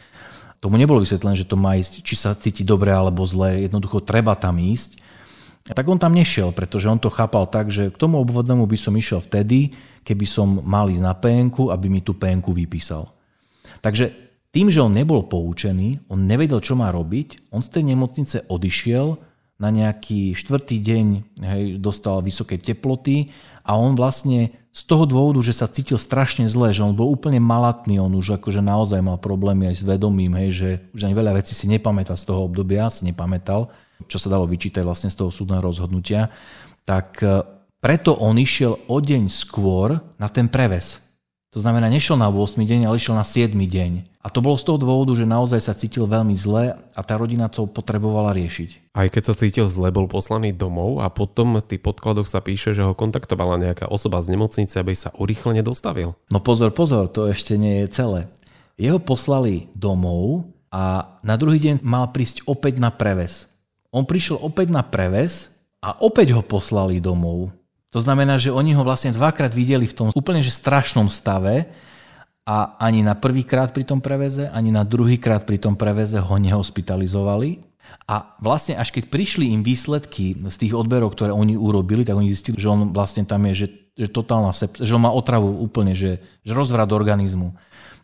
Tomu 0.62 0.80
nebolo 0.80 1.02
vysvetlené, 1.02 1.36
že 1.36 1.48
to 1.48 1.60
má 1.60 1.76
ísť, 1.76 2.00
či 2.00 2.14
sa 2.16 2.32
cíti 2.32 2.64
dobre 2.64 2.94
alebo 2.94 3.26
zle, 3.28 3.66
jednoducho 3.68 4.00
treba 4.00 4.32
tam 4.38 4.56
ísť. 4.56 5.02
Tak 5.64 5.88
on 5.88 5.96
tam 5.96 6.12
nešiel, 6.12 6.52
pretože 6.52 6.92
on 6.92 7.00
to 7.00 7.08
chápal 7.08 7.48
tak, 7.48 7.72
že 7.72 7.88
k 7.88 7.96
tomu 7.96 8.20
obvodnému 8.20 8.68
by 8.68 8.76
som 8.76 8.92
išiel 8.92 9.24
vtedy, 9.24 9.72
keby 10.04 10.28
som 10.28 10.60
mal 10.60 10.92
ísť 10.92 11.04
na 11.04 11.16
PNK, 11.16 11.72
aby 11.72 11.86
mi 11.88 12.04
tú 12.04 12.12
PNK 12.12 12.52
vypísal. 12.52 13.08
Takže 13.80 14.12
tým, 14.52 14.68
že 14.68 14.84
on 14.84 14.92
nebol 14.92 15.24
poučený, 15.24 16.12
on 16.12 16.28
nevedel, 16.28 16.60
čo 16.60 16.76
má 16.76 16.92
robiť, 16.92 17.48
on 17.48 17.64
z 17.64 17.80
tej 17.80 17.84
nemocnice 17.96 18.36
odišiel, 18.46 19.16
na 19.54 19.70
nejaký 19.70 20.34
štvrtý 20.34 20.76
deň 20.82 21.06
hej, 21.40 21.64
dostal 21.78 22.18
vysoké 22.20 22.58
teploty 22.58 23.30
a 23.62 23.78
on 23.78 23.94
vlastne 23.94 24.50
z 24.74 24.82
toho 24.90 25.06
dôvodu, 25.06 25.38
že 25.38 25.54
sa 25.54 25.70
cítil 25.70 25.94
strašne 26.02 26.50
zle, 26.50 26.74
že 26.74 26.82
on 26.82 26.98
bol 26.98 27.06
úplne 27.06 27.38
malatný, 27.38 28.02
on 28.02 28.10
už 28.10 28.42
akože 28.42 28.58
naozaj 28.58 28.98
mal 28.98 29.22
problémy 29.22 29.70
aj 29.70 29.78
s 29.78 29.86
vedomím, 29.86 30.34
hej, 30.34 30.50
že 30.50 30.68
už 30.90 31.06
ani 31.06 31.14
veľa 31.14 31.38
vecí 31.38 31.54
si 31.54 31.70
nepamätá 31.70 32.18
z 32.18 32.26
toho 32.26 32.50
obdobia, 32.50 32.90
si 32.90 33.06
nepamätal, 33.06 33.70
čo 34.10 34.18
sa 34.18 34.26
dalo 34.26 34.50
vyčítať 34.50 34.82
vlastne 34.82 35.14
z 35.14 35.22
toho 35.22 35.30
súdneho 35.30 35.62
rozhodnutia, 35.62 36.26
tak 36.82 37.22
e, 37.22 37.46
preto 37.78 38.18
on 38.18 38.34
išiel 38.34 38.90
o 38.90 38.98
deň 38.98 39.30
skôr 39.30 39.94
na 40.18 40.26
ten 40.26 40.50
preves. 40.50 41.03
To 41.54 41.62
znamená, 41.62 41.86
nešiel 41.86 42.18
na 42.18 42.26
8 42.26 42.58
deň, 42.58 42.90
ale 42.90 42.98
išiel 42.98 43.14
na 43.14 43.22
7 43.22 43.54
deň. 43.54 44.18
A 44.18 44.26
to 44.26 44.42
bolo 44.42 44.58
z 44.58 44.66
toho 44.66 44.74
dôvodu, 44.74 45.14
že 45.14 45.22
naozaj 45.22 45.62
sa 45.62 45.70
cítil 45.70 46.10
veľmi 46.10 46.34
zle 46.34 46.74
a 46.74 47.00
tá 47.06 47.14
rodina 47.14 47.46
to 47.46 47.70
potrebovala 47.70 48.34
riešiť. 48.34 48.90
Aj 48.90 49.06
keď 49.06 49.22
sa 49.22 49.34
cítil 49.38 49.70
zle, 49.70 49.94
bol 49.94 50.10
poslaný 50.10 50.50
domov 50.50 50.98
a 50.98 51.06
potom 51.14 51.62
v 51.62 51.62
tých 51.62 51.78
podkladoch 51.86 52.26
sa 52.26 52.42
píše, 52.42 52.74
že 52.74 52.82
ho 52.82 52.90
kontaktovala 52.90 53.62
nejaká 53.62 53.86
osoba 53.86 54.18
z 54.18 54.34
nemocnice, 54.34 54.74
aby 54.82 54.98
sa 54.98 55.14
urýchlene 55.14 55.62
dostavil. 55.62 56.18
No 56.34 56.42
pozor, 56.42 56.74
pozor, 56.74 57.06
to 57.06 57.30
ešte 57.30 57.54
nie 57.54 57.86
je 57.86 58.02
celé. 58.02 58.20
Jeho 58.74 58.98
poslali 58.98 59.70
domov 59.78 60.50
a 60.74 61.06
na 61.22 61.38
druhý 61.38 61.62
deň 61.62 61.86
mal 61.86 62.10
prísť 62.10 62.50
opäť 62.50 62.82
na 62.82 62.90
preves. 62.90 63.46
On 63.94 64.02
prišiel 64.02 64.42
opäť 64.42 64.74
na 64.74 64.82
preves 64.82 65.54
a 65.78 65.94
opäť 66.02 66.34
ho 66.34 66.42
poslali 66.42 66.98
domov. 66.98 67.54
To 67.94 68.02
znamená, 68.02 68.42
že 68.42 68.50
oni 68.50 68.74
ho 68.74 68.82
vlastne 68.82 69.14
dvakrát 69.14 69.54
videli 69.54 69.86
v 69.86 69.94
tom 69.94 70.08
úplne 70.10 70.42
že 70.42 70.50
strašnom 70.50 71.06
stave 71.06 71.70
a 72.42 72.74
ani 72.82 73.06
na 73.06 73.14
prvýkrát 73.14 73.70
pri 73.70 73.86
tom 73.86 74.02
preveze, 74.02 74.50
ani 74.50 74.74
na 74.74 74.82
druhýkrát 74.82 75.46
pri 75.46 75.62
tom 75.62 75.78
preveze 75.78 76.18
ho 76.18 76.34
nehospitalizovali. 76.34 77.62
A 78.10 78.36
vlastne 78.42 78.74
až 78.74 78.90
keď 78.90 79.08
prišli 79.08 79.54
im 79.54 79.62
výsledky 79.62 80.34
z 80.36 80.56
tých 80.58 80.74
odberov, 80.74 81.14
ktoré 81.14 81.30
oni 81.30 81.54
urobili, 81.54 82.02
tak 82.02 82.18
oni 82.18 82.34
zistili, 82.34 82.58
že 82.58 82.68
on 82.68 82.90
vlastne 82.90 83.22
tam 83.22 83.46
je, 83.48 83.64
že, 83.64 83.66
že 83.94 84.08
totálna 84.10 84.50
sepsia, 84.50 84.84
že 84.84 84.92
on 84.98 85.06
má 85.06 85.14
otravu 85.14 85.62
úplne, 85.62 85.94
že, 85.94 86.18
že 86.42 86.52
rozvrat 86.52 86.90
organizmu. 86.90 87.54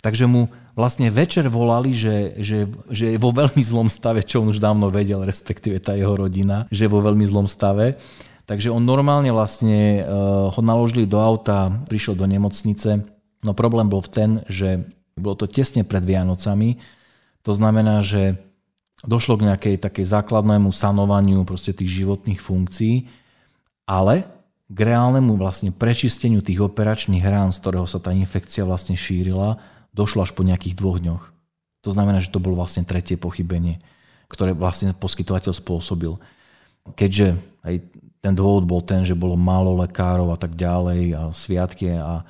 Takže 0.01 0.25
mu 0.25 0.49
vlastne 0.73 1.13
večer 1.13 1.51
volali, 1.53 1.93
že, 1.93 2.41
že, 2.41 2.65
že 2.89 3.13
je 3.13 3.19
vo 3.21 3.35
veľmi 3.35 3.61
zlom 3.61 3.93
stave, 3.93 4.25
čo 4.25 4.41
on 4.41 4.55
už 4.55 4.63
dávno 4.63 4.89
vedel, 4.89 5.21
respektíve 5.27 5.83
tá 5.83 5.93
jeho 5.93 6.17
rodina, 6.17 6.65
že 6.73 6.89
je 6.89 6.95
vo 6.95 7.05
veľmi 7.05 7.27
zlom 7.29 7.45
stave. 7.45 8.01
Takže 8.51 8.75
on 8.75 8.83
normálne 8.83 9.31
vlastne 9.31 10.03
uh, 10.03 10.51
ho 10.51 10.59
naložili 10.59 11.07
do 11.07 11.23
auta, 11.23 11.71
prišiel 11.87 12.19
do 12.19 12.27
nemocnice. 12.27 13.07
No 13.47 13.55
problém 13.55 13.87
bol 13.87 14.03
v 14.03 14.11
ten, 14.11 14.31
že 14.51 14.91
bolo 15.15 15.39
to 15.39 15.47
tesne 15.47 15.87
pred 15.87 16.03
Vianocami. 16.03 16.83
To 17.47 17.55
znamená, 17.55 18.03
že 18.03 18.43
došlo 19.07 19.39
k 19.39 19.47
nejakej 19.55 19.75
takej 19.79 20.03
základnému 20.03 20.75
sanovaniu 20.75 21.47
proste 21.47 21.71
tých 21.71 22.03
životných 22.03 22.43
funkcií, 22.43 23.07
ale 23.87 24.27
k 24.67 24.79
reálnemu 24.83 25.39
vlastne 25.39 25.71
prečisteniu 25.71 26.43
tých 26.43 26.59
operačných 26.59 27.23
rán, 27.23 27.55
z 27.55 27.63
ktorého 27.63 27.87
sa 27.87 28.03
tá 28.03 28.11
infekcia 28.11 28.67
vlastne 28.67 28.99
šírila, 28.99 29.63
došlo 29.95 30.27
až 30.27 30.35
po 30.35 30.43
nejakých 30.43 30.75
dvoch 30.75 30.99
dňoch. 30.99 31.25
To 31.87 31.91
znamená, 31.95 32.19
že 32.19 32.35
to 32.35 32.43
bolo 32.43 32.59
vlastne 32.59 32.83
tretie 32.83 33.15
pochybenie, 33.15 33.79
ktoré 34.27 34.59
vlastne 34.59 34.91
poskytovateľ 34.91 35.55
spôsobil. 35.55 36.19
Keďže 36.99 37.39
aj 37.63 37.75
ten 38.21 38.37
dôvod 38.37 38.69
bol 38.69 38.85
ten, 38.85 39.01
že 39.03 39.17
bolo 39.17 39.35
málo 39.35 39.81
lekárov 39.81 40.29
a 40.33 40.39
tak 40.39 40.53
ďalej 40.53 41.03
a 41.17 41.23
sviatky 41.33 41.97
a 41.97 42.25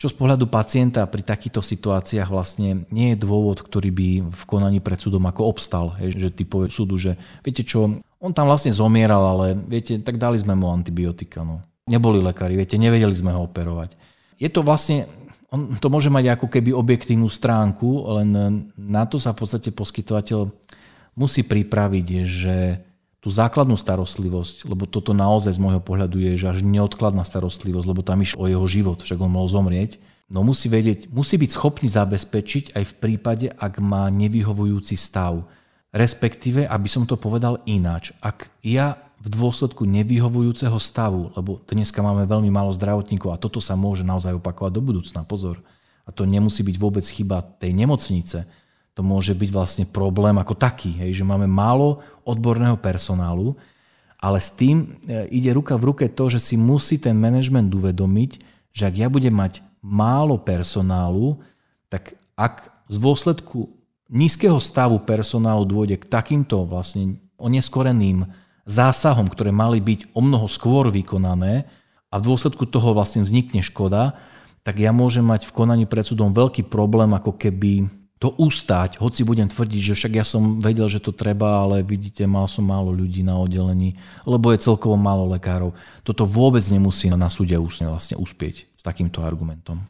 čo 0.00 0.08
z 0.08 0.16
pohľadu 0.16 0.48
pacienta 0.48 1.04
pri 1.04 1.20
takýchto 1.20 1.60
situáciách 1.60 2.32
vlastne 2.32 2.88
nie 2.88 3.12
je 3.12 3.20
dôvod, 3.20 3.60
ktorý 3.60 3.92
by 3.92 4.08
v 4.32 4.42
konaní 4.48 4.80
pred 4.80 4.96
súdom 4.96 5.28
ako 5.28 5.44
obstal. 5.44 5.92
Hej, 6.00 6.16
že 6.16 6.28
ty 6.32 6.48
povie 6.48 6.72
súdu, 6.72 6.96
že 6.96 7.20
viete 7.44 7.60
čo, 7.60 8.00
on 8.16 8.32
tam 8.32 8.48
vlastne 8.48 8.72
zomieral, 8.72 9.20
ale 9.36 9.52
viete, 9.52 10.00
tak 10.00 10.16
dali 10.16 10.40
sme 10.40 10.56
mu 10.56 10.72
antibiotika. 10.72 11.44
No. 11.44 11.60
Neboli 11.84 12.16
lekári, 12.24 12.56
viete, 12.56 12.80
nevedeli 12.80 13.12
sme 13.12 13.36
ho 13.36 13.44
operovať. 13.44 13.92
Je 14.40 14.48
to 14.48 14.64
vlastne, 14.64 15.04
on 15.52 15.76
to 15.76 15.92
môže 15.92 16.08
mať 16.08 16.32
ako 16.32 16.48
keby 16.48 16.72
objektívnu 16.72 17.28
stránku, 17.28 18.08
len 18.16 18.28
na 18.80 19.04
to 19.04 19.20
sa 19.20 19.36
v 19.36 19.44
podstate 19.44 19.68
poskytovateľ 19.68 20.48
musí 21.12 21.44
pripraviť, 21.44 22.06
že 22.24 22.56
tú 23.20 23.28
základnú 23.28 23.76
starostlivosť, 23.76 24.64
lebo 24.64 24.88
toto 24.88 25.12
naozaj 25.12 25.56
z 25.56 25.60
môjho 25.60 25.84
pohľadu 25.84 26.16
je 26.24 26.40
že 26.40 26.56
až 26.56 26.58
neodkladná 26.64 27.20
starostlivosť, 27.22 27.86
lebo 27.86 28.00
tam 28.00 28.24
išlo 28.24 28.48
o 28.48 28.50
jeho 28.50 28.66
život, 28.66 29.04
však 29.04 29.20
on 29.20 29.32
mohol 29.32 29.52
zomrieť, 29.52 30.00
no 30.32 30.40
musí 30.40 30.72
vedieť, 30.72 31.12
musí 31.12 31.36
byť 31.36 31.50
schopný 31.52 31.92
zabezpečiť 31.92 32.72
aj 32.72 32.84
v 32.88 32.94
prípade, 32.96 33.46
ak 33.52 33.76
má 33.84 34.08
nevyhovujúci 34.08 34.96
stav. 34.96 35.44
Respektíve, 35.90 36.64
aby 36.64 36.88
som 36.88 37.04
to 37.04 37.20
povedal 37.20 37.60
ináč, 37.68 38.16
ak 38.24 38.48
ja 38.64 39.10
v 39.20 39.28
dôsledku 39.28 39.84
nevyhovujúceho 39.84 40.80
stavu, 40.80 41.28
lebo 41.36 41.60
dneska 41.68 42.00
máme 42.00 42.24
veľmi 42.24 42.48
málo 42.48 42.72
zdravotníkov 42.72 43.36
a 43.36 43.40
toto 43.42 43.60
sa 43.60 43.76
môže 43.76 44.00
naozaj 44.00 44.32
opakovať 44.40 44.72
do 44.72 44.80
budúcna, 44.80 45.28
pozor. 45.28 45.60
A 46.08 46.14
to 46.14 46.24
nemusí 46.24 46.64
byť 46.64 46.76
vôbec 46.80 47.04
chyba 47.04 47.44
tej 47.60 47.76
nemocnice, 47.76 48.48
to 49.00 49.08
môže 49.08 49.32
byť 49.32 49.48
vlastne 49.48 49.84
problém 49.88 50.36
ako 50.36 50.52
taký, 50.52 50.92
hej, 51.00 51.16
že 51.16 51.24
máme 51.24 51.48
málo 51.48 52.04
odborného 52.28 52.76
personálu, 52.76 53.56
ale 54.20 54.36
s 54.36 54.52
tým 54.52 55.00
e, 55.08 55.24
ide 55.32 55.56
ruka 55.56 55.80
v 55.80 55.88
ruke 55.88 56.04
to, 56.12 56.28
že 56.28 56.36
si 56.36 56.60
musí 56.60 57.00
ten 57.00 57.16
manažment 57.16 57.72
uvedomiť, 57.72 58.30
že 58.76 58.84
ak 58.84 58.94
ja 59.00 59.08
budem 59.08 59.32
mať 59.32 59.64
málo 59.80 60.36
personálu, 60.36 61.40
tak 61.88 62.12
ak 62.36 62.68
z 62.92 63.00
dôsledku 63.00 63.72
nízkeho 64.12 64.60
stavu 64.60 65.00
personálu 65.00 65.64
dôjde 65.64 65.96
k 65.96 66.04
takýmto 66.04 66.68
vlastne 66.68 67.16
oneskoreným 67.40 68.28
zásahom, 68.68 69.32
ktoré 69.32 69.48
mali 69.48 69.80
byť 69.80 70.12
o 70.12 70.20
mnoho 70.20 70.44
skôr 70.44 70.92
vykonané 70.92 71.64
a 72.12 72.20
v 72.20 72.26
dôsledku 72.28 72.68
toho 72.68 72.92
vlastne 72.92 73.24
vznikne 73.24 73.64
škoda, 73.64 74.20
tak 74.60 74.76
ja 74.76 74.92
môžem 74.92 75.24
mať 75.24 75.48
v 75.48 75.56
konaní 75.56 75.88
pred 75.88 76.04
súdom 76.04 76.36
veľký 76.36 76.68
problém 76.68 77.16
ako 77.16 77.40
keby 77.40 77.99
to 78.20 78.36
ustáť, 78.36 79.00
hoci 79.00 79.24
budem 79.24 79.48
tvrdiť, 79.48 79.80
že 79.80 79.96
však 79.96 80.12
ja 80.20 80.28
som 80.28 80.60
vedel, 80.60 80.92
že 80.92 81.00
to 81.00 81.08
treba, 81.08 81.64
ale 81.64 81.80
vidíte, 81.80 82.28
mal 82.28 82.44
som 82.44 82.68
málo 82.68 82.92
ľudí 82.92 83.24
na 83.24 83.40
oddelení, 83.40 83.96
lebo 84.28 84.52
je 84.52 84.60
celkovo 84.60 85.00
málo 85.00 85.24
lekárov. 85.32 85.72
Toto 86.04 86.28
vôbec 86.28 86.60
nemusí 86.68 87.08
na 87.08 87.32
súde 87.32 87.56
vlastne 87.56 88.20
uspieť 88.20 88.68
s 88.76 88.82
takýmto 88.84 89.24
argumentom. 89.24 89.88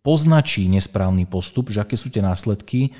poznačí 0.03 0.67
nesprávny 0.67 1.23
postup, 1.23 1.71
že 1.71 1.79
aké 1.79 1.95
sú 1.95 2.11
tie 2.11 2.19
následky, 2.19 2.91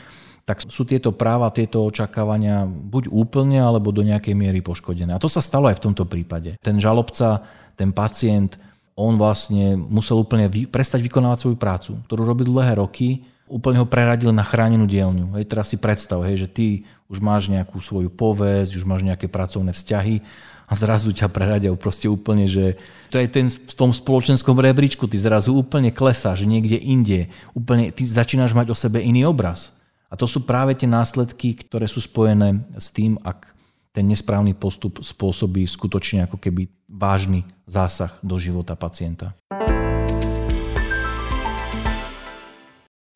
tak 0.48 0.64
sú 0.64 0.88
tieto 0.88 1.12
práva, 1.12 1.52
tieto 1.52 1.84
očakávania 1.84 2.64
buď 2.68 3.12
úplne, 3.12 3.60
alebo 3.60 3.92
do 3.92 4.08
nejakej 4.08 4.36
miery 4.36 4.64
poškodené. 4.64 5.16
A 5.16 5.20
to 5.20 5.28
sa 5.28 5.44
stalo 5.44 5.68
aj 5.68 5.84
v 5.84 5.86
tomto 5.92 6.08
prípade. 6.08 6.56
Ten 6.64 6.80
žalobca, 6.80 7.44
ten 7.76 7.92
pacient, 7.92 8.56
on 8.96 9.20
vlastne 9.20 9.76
musel 9.76 10.22
úplne 10.22 10.48
prestať 10.68 11.04
vykonávať 11.04 11.38
svoju 11.44 11.58
prácu, 11.60 11.92
ktorú 12.08 12.24
robil 12.24 12.48
dlhé 12.48 12.80
roky 12.80 13.24
úplne 13.48 13.84
ho 13.84 13.88
preradil 13.88 14.32
na 14.32 14.44
chránenú 14.44 14.88
dielňu. 14.88 15.36
Hej, 15.36 15.52
teraz 15.52 15.72
si 15.72 15.78
predstav, 15.78 16.24
hej, 16.24 16.46
že 16.46 16.48
ty 16.48 16.66
už 17.12 17.20
máš 17.20 17.52
nejakú 17.52 17.78
svoju 17.78 18.10
povesť, 18.10 18.80
už 18.80 18.88
máš 18.88 19.04
nejaké 19.04 19.28
pracovné 19.28 19.76
vzťahy 19.76 20.24
a 20.68 20.74
zrazu 20.74 21.12
ťa 21.14 21.28
preradia 21.30 21.70
proste 21.76 22.08
úplne, 22.08 22.48
že 22.48 22.80
to 23.12 23.20
je 23.20 23.28
ten 23.30 23.52
v 23.52 23.74
tom 23.76 23.92
spoločenskom 23.94 24.58
rebríčku, 24.58 25.06
ty 25.06 25.20
zrazu 25.20 25.54
úplne 25.54 25.94
klesáš 25.94 26.48
niekde 26.48 26.80
inde, 26.80 27.30
úplne 27.54 27.92
ty 27.92 28.08
začínaš 28.08 28.56
mať 28.56 28.72
o 28.72 28.76
sebe 28.76 29.04
iný 29.04 29.28
obraz. 29.28 29.76
A 30.10 30.18
to 30.18 30.30
sú 30.30 30.46
práve 30.46 30.78
tie 30.78 30.90
následky, 30.90 31.58
ktoré 31.58 31.90
sú 31.90 32.02
spojené 32.02 32.62
s 32.78 32.94
tým, 32.94 33.18
ak 33.22 33.54
ten 33.94 34.10
nesprávny 34.10 34.58
postup 34.58 35.02
spôsobí 35.06 35.66
skutočne 35.70 36.26
ako 36.26 36.42
keby 36.42 36.70
vážny 36.90 37.46
zásah 37.70 38.14
do 38.26 38.42
života 38.42 38.74
pacienta. 38.74 39.38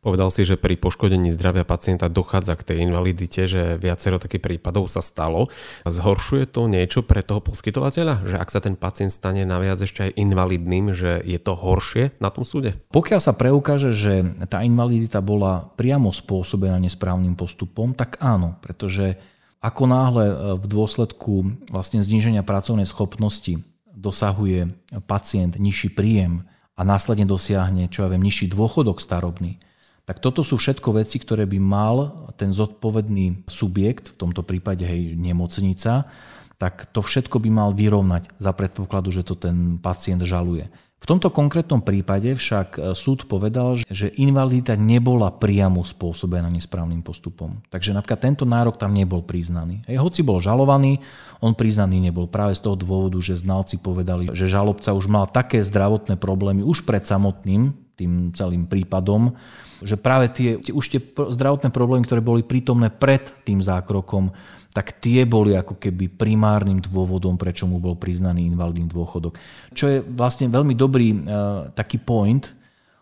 Povedal 0.07 0.31
si, 0.31 0.47
že 0.47 0.55
pri 0.55 0.79
poškodení 0.79 1.35
zdravia 1.35 1.67
pacienta 1.67 2.07
dochádza 2.07 2.55
k 2.55 2.63
tej 2.63 2.77
invalidite, 2.87 3.43
že 3.43 3.75
viacero 3.75 4.15
takých 4.23 4.39
prípadov 4.39 4.87
sa 4.87 5.03
stalo. 5.03 5.51
Zhoršuje 5.83 6.47
to 6.47 6.71
niečo 6.71 7.03
pre 7.03 7.19
toho 7.19 7.43
poskytovateľa? 7.43 8.23
Že 8.23 8.35
ak 8.39 8.47
sa 8.47 8.63
ten 8.63 8.79
pacient 8.79 9.11
stane 9.11 9.43
naviac 9.43 9.83
ešte 9.83 10.07
aj 10.07 10.15
invalidným, 10.15 10.95
že 10.95 11.19
je 11.27 11.35
to 11.35 11.59
horšie 11.59 12.15
na 12.23 12.31
tom 12.31 12.47
súde? 12.47 12.79
Pokiaľ 12.87 13.19
sa 13.19 13.35
preukáže, 13.35 13.91
že 13.91 14.23
tá 14.47 14.63
invalidita 14.63 15.19
bola 15.19 15.75
priamo 15.75 16.15
spôsobená 16.15 16.79
nesprávnym 16.79 17.35
postupom, 17.35 17.91
tak 17.91 18.15
áno, 18.23 18.55
pretože 18.63 19.19
ako 19.59 19.91
náhle 19.91 20.25
e, 20.31 20.35
v 20.55 20.65
dôsledku 20.71 21.67
vlastne 21.67 21.99
zníženia 21.99 22.47
pracovnej 22.47 22.87
schopnosti 22.87 23.59
dosahuje 23.91 24.71
pacient 25.03 25.59
nižší 25.59 25.91
príjem 25.91 26.47
a 26.79 26.87
následne 26.87 27.27
dosiahne, 27.27 27.91
čo 27.91 28.07
ja 28.07 28.15
viem, 28.15 28.23
nižší 28.23 28.47
dôchodok 28.47 29.03
starobný, 29.03 29.59
tak 30.07 30.23
toto 30.23 30.39
sú 30.39 30.55
všetko 30.55 31.03
veci, 31.03 31.19
ktoré 31.19 31.43
by 31.43 31.59
mal 31.59 31.95
ten 32.39 32.55
zodpovedný 32.55 33.43
subjekt, 33.51 34.15
v 34.15 34.19
tomto 34.23 34.39
prípade 34.39 34.87
hej, 34.87 35.19
nemocnica, 35.19 36.07
tak 36.55 36.87
to 36.95 37.03
všetko 37.03 37.43
by 37.43 37.49
mal 37.51 37.69
vyrovnať 37.75 38.39
za 38.39 38.55
predpokladu, 38.55 39.11
že 39.11 39.27
to 39.27 39.35
ten 39.35 39.75
pacient 39.83 40.23
žaluje. 40.23 40.71
V 40.97 41.05
tomto 41.05 41.29
konkrétnom 41.29 41.85
prípade 41.85 42.33
však 42.33 42.67
e, 42.73 42.79
súd 42.97 43.29
povedal, 43.29 43.77
že 43.85 44.09
invalidita 44.17 44.73
nebola 44.73 45.29
priamo 45.29 45.85
spôsobená 45.85 46.49
nesprávnym 46.49 47.05
postupom. 47.05 47.61
Takže 47.69 47.93
napríklad 47.93 48.17
tento 48.17 48.49
nárok 48.49 48.81
tam 48.81 48.97
nebol 48.97 49.21
priznaný. 49.21 49.85
Hej, 49.85 50.01
hoci 50.01 50.25
bol 50.25 50.41
žalovaný, 50.41 50.97
on 51.37 51.53
priznaný 51.53 52.01
nebol 52.01 52.25
práve 52.25 52.57
z 52.57 52.65
toho 52.65 52.73
dôvodu, 52.73 53.21
že 53.21 53.37
znalci 53.37 53.77
povedali, 53.77 54.33
že 54.33 54.49
žalobca 54.49 54.89
už 54.97 55.05
mal 55.05 55.29
také 55.29 55.61
zdravotné 55.61 56.17
problémy 56.17 56.65
už 56.65 56.81
pred 56.81 57.05
samotným 57.05 57.86
tým 57.97 58.29
celým 58.31 58.69
prípadom, 58.69 59.33
že 59.81 59.97
práve 59.97 60.29
tie, 60.29 60.61
už 60.69 60.85
tie 60.85 61.01
zdravotné 61.01 61.73
problémy, 61.73 62.05
ktoré 62.05 62.21
boli 62.21 62.45
prítomné 62.45 62.93
pred 62.93 63.33
tým 63.41 63.57
zákrokom, 63.59 64.29
tak 64.77 65.01
tie 65.01 65.25
boli 65.25 65.57
ako 65.57 65.81
keby 65.81 66.05
primárnym 66.13 66.77
dôvodom, 66.77 67.33
prečo 67.41 67.65
mu 67.65 67.81
bol 67.81 67.97
priznaný 67.97 68.45
invalidný 68.45 68.85
dôchodok. 68.85 69.41
Čo 69.73 69.85
je 69.89 69.97
vlastne 70.05 70.53
veľmi 70.53 70.77
dobrý 70.77 71.07
uh, 71.17 71.73
taký 71.73 71.97
point, 71.97 72.53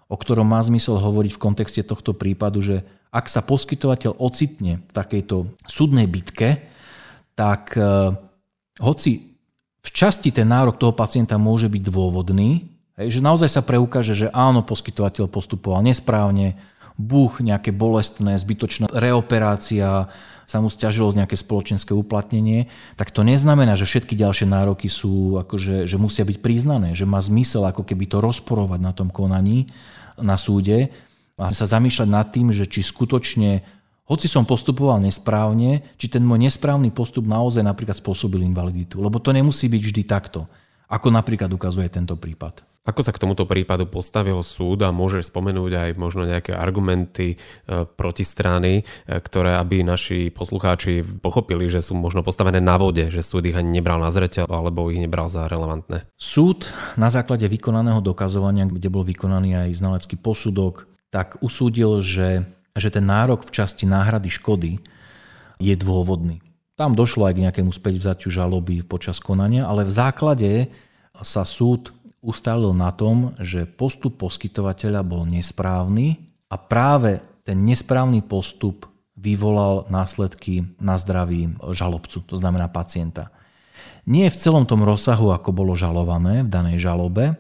o 0.08 0.16
ktorom 0.16 0.48
má 0.48 0.64
zmysel 0.64 0.96
hovoriť 0.96 1.36
v 1.36 1.44
kontexte 1.44 1.82
tohto 1.84 2.16
prípadu, 2.16 2.64
že 2.64 2.88
ak 3.12 3.28
sa 3.28 3.44
poskytovateľ 3.44 4.16
ocitne 4.24 4.88
v 4.88 4.92
takejto 4.96 5.52
súdnej 5.68 6.08
bitke, 6.08 6.64
tak 7.36 7.75
uh, 7.75 8.16
hoci 8.80 9.36
v 9.84 9.90
časti 9.92 10.32
ten 10.32 10.48
nárok 10.48 10.80
toho 10.80 10.96
pacienta 10.96 11.36
môže 11.36 11.68
byť 11.68 11.84
dôvodný, 11.84 12.75
hej, 13.00 13.20
že 13.20 13.22
naozaj 13.24 13.50
sa 13.52 13.62
preukáže, 13.62 14.16
že 14.16 14.28
áno, 14.32 14.64
poskytovateľ 14.64 15.28
postupoval 15.32 15.84
nesprávne, 15.84 16.60
buch, 16.96 17.44
nejaké 17.44 17.75
bolestné, 17.75 18.40
zbytočná 18.40 18.88
reoperácia, 18.88 20.08
sa 20.46 20.58
mu 20.62 20.72
stiažilo 20.72 21.12
nejaké 21.12 21.36
spoločenské 21.36 21.92
uplatnenie, 21.92 22.72
tak 22.96 23.12
to 23.12 23.25
neznamená, 23.25 23.75
že 23.75 23.90
všetky 23.90 24.16
ďalšie 24.16 24.48
nároky 24.48 24.88
sú, 24.88 25.42
akože, 25.42 25.90
že 25.90 25.98
musia 26.00 26.24
byť 26.24 26.38
priznané, 26.40 26.96
že 26.96 27.04
má 27.04 27.20
zmysel 27.20 27.68
ako 27.68 27.84
keby 27.84 28.08
to 28.08 28.24
rozporovať 28.24 28.80
na 28.80 28.94
tom 28.96 29.12
konaní 29.12 29.68
na 30.22 30.40
súde 30.40 30.94
a 31.36 31.52
sa 31.52 31.68
zamýšľať 31.68 32.08
nad 32.08 32.32
tým, 32.32 32.56
že 32.56 32.70
či 32.70 32.80
skutočne 32.80 33.66
hoci 34.06 34.30
som 34.30 34.46
postupoval 34.46 35.02
nesprávne, 35.02 35.82
či 35.98 36.08
ten 36.08 36.22
môj 36.22 36.46
nesprávny 36.46 36.94
postup 36.94 37.25
naozaj 37.25 37.66
napríklad 37.66 37.98
spôsobil 37.98 38.46
invaliditu. 38.46 39.02
Lebo 39.02 39.18
to 39.18 39.34
nemusí 39.34 39.66
byť 39.66 39.82
vždy 39.82 40.04
takto, 40.06 40.46
ako 40.86 41.10
napríklad 41.10 41.50
ukazuje 41.50 41.90
tento 41.90 42.14
prípad. 42.14 42.75
Ako 42.86 43.01
sa 43.01 43.10
k 43.10 43.18
tomuto 43.18 43.50
prípadu 43.50 43.89
postavil 43.89 44.38
súd 44.46 44.86
a 44.86 44.94
môžeš 44.94 45.34
spomenúť 45.34 45.72
aj 45.74 45.89
možno 45.98 46.22
nejaké 46.22 46.54
argumenty 46.54 47.34
e, 47.34 47.38
protistrany, 47.89 48.82
e, 48.82 48.84
ktoré 49.10 49.58
aby 49.58 49.82
naši 49.82 50.30
poslucháči 50.30 51.01
pochopili, 51.01 51.65
že 51.65 51.82
sú 51.82 51.98
možno 51.98 52.22
postavené 52.22 52.62
na 52.62 52.77
vode, 52.77 53.10
že 53.10 53.25
súd 53.25 53.50
ich 53.50 53.58
ani 53.58 53.82
nebral 53.82 53.98
na 53.98 54.13
zreteľ 54.13 54.46
alebo 54.46 54.94
ich 54.94 55.01
nebral 55.01 55.25
za 55.34 55.50
relevantné? 55.50 56.06
Súd 56.13 56.70
na 56.94 57.10
základe 57.10 57.50
vykonaného 57.50 58.06
dokazovania, 58.06 58.70
kde 58.70 58.94
bol 58.94 59.01
vykonaný 59.01 59.65
aj 59.65 59.82
znalecký 59.82 60.22
posudok, 60.22 60.86
tak 61.10 61.42
usúdil, 61.42 62.06
že, 62.06 62.46
že 62.77 62.94
ten 62.94 63.10
nárok 63.10 63.50
v 63.50 63.54
časti 63.65 63.89
náhrady 63.89 64.30
škody 64.30 64.77
je 65.58 65.74
dôvodný. 65.74 66.46
Tam 66.77 66.94
došlo 66.94 67.25
aj 67.25 67.34
k 67.34 67.44
nejakému 67.50 67.72
späťvzatiu 67.74 68.30
žaloby 68.30 68.86
počas 68.86 69.18
konania, 69.18 69.65
ale 69.65 69.88
v 69.88 69.96
základe 69.96 70.51
sa 71.24 71.48
súd 71.48 71.96
ustalil 72.25 72.74
na 72.74 72.89
tom, 72.89 73.38
že 73.38 73.70
postup 73.70 74.17
poskytovateľa 74.17 75.05
bol 75.05 75.29
nesprávny 75.29 76.17
a 76.50 76.58
práve 76.58 77.22
ten 77.46 77.62
nesprávny 77.62 78.25
postup 78.25 78.89
vyvolal 79.13 79.86
následky 79.94 80.65
na 80.82 80.98
zdraví 80.98 81.53
žalobcu, 81.72 82.25
to 82.25 82.36
znamená 82.36 82.65
pacienta. 82.67 83.29
Nie 84.10 84.34
v 84.34 84.38
celom 84.38 84.65
tom 84.65 84.82
rozsahu, 84.82 85.29
ako 85.29 85.53
bolo 85.53 85.77
žalované 85.77 86.42
v 86.42 86.50
danej 86.50 86.81
žalobe, 86.81 87.38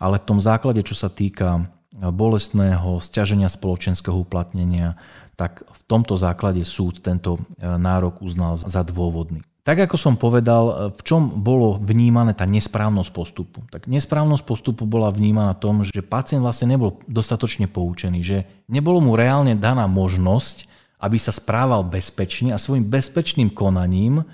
ale 0.00 0.16
v 0.20 0.26
tom 0.26 0.40
základe, 0.40 0.80
čo 0.84 0.96
sa 0.96 1.12
týka 1.12 1.68
bolestného 1.94 2.98
stiaženia 2.98 3.46
spoločenského 3.46 4.18
uplatnenia, 4.18 4.98
tak 5.38 5.62
v 5.62 5.80
tomto 5.86 6.18
základe 6.18 6.66
súd 6.66 7.00
tento 7.00 7.38
nárok 7.62 8.20
uznal 8.20 8.58
za 8.58 8.82
dôvodný. 8.82 9.46
Tak 9.64 9.88
ako 9.88 9.96
som 9.96 10.20
povedal, 10.20 10.92
v 10.92 11.00
čom 11.00 11.40
bolo 11.40 11.80
vnímané 11.80 12.36
tá 12.36 12.44
nesprávnosť 12.44 13.10
postupu? 13.16 13.64
Tak 13.72 13.88
nesprávnosť 13.88 14.44
postupu 14.44 14.84
bola 14.84 15.08
vnímaná 15.08 15.56
tom, 15.56 15.80
že 15.80 16.04
pacient 16.04 16.44
vlastne 16.44 16.76
nebol 16.76 17.00
dostatočne 17.08 17.64
poučený, 17.64 18.20
že 18.20 18.44
nebolo 18.68 19.00
mu 19.00 19.16
reálne 19.16 19.56
daná 19.56 19.88
možnosť, 19.88 20.68
aby 21.00 21.16
sa 21.16 21.32
správal 21.32 21.80
bezpečne 21.80 22.52
a 22.52 22.60
svojim 22.60 22.84
bezpečným 22.84 23.48
konaním 23.48 24.28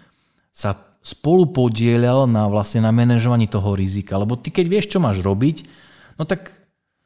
sa 0.51 0.75
spolu 0.99 1.47
podielal 1.47 2.27
na, 2.27 2.51
vlastne 2.51 2.83
na 2.83 2.91
manažovaní 2.91 3.47
toho 3.47 3.79
rizika. 3.79 4.19
Lebo 4.19 4.35
ty 4.35 4.51
keď 4.51 4.67
vieš, 4.67 4.87
čo 4.91 4.99
máš 4.99 5.23
robiť, 5.23 5.63
no 6.19 6.27
tak 6.27 6.51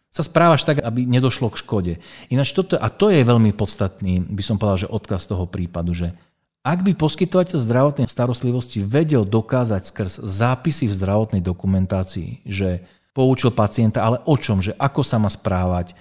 sa 0.09 0.25
správaš 0.25 0.65
tak, 0.65 0.81
aby 0.81 1.05
nedošlo 1.05 1.53
k 1.53 1.61
škode. 1.61 1.93
Ináč 2.33 2.57
toto, 2.57 2.81
a 2.81 2.89
to 2.89 3.13
je 3.13 3.21
veľmi 3.21 3.53
podstatný, 3.53 4.25
by 4.33 4.43
som 4.47 4.57
povedal, 4.57 4.89
že 4.89 4.95
odkaz 4.95 5.29
toho 5.29 5.45
prípadu, 5.45 5.93
že 5.93 6.17
ak 6.65 6.81
by 6.81 6.97
poskytovateľ 6.97 7.61
zdravotnej 7.61 8.09
starostlivosti 8.09 8.81
vedel 8.81 9.29
dokázať 9.29 9.83
skrz 9.85 10.13
zápisy 10.25 10.89
v 10.89 10.97
zdravotnej 10.97 11.45
dokumentácii, 11.45 12.49
že 12.49 12.89
poučil 13.13 13.53
pacienta, 13.53 14.01
ale 14.01 14.25
o 14.25 14.35
čom, 14.41 14.65
že 14.65 14.73
ako 14.81 15.05
sa 15.05 15.21
má 15.21 15.29
správať, 15.29 15.93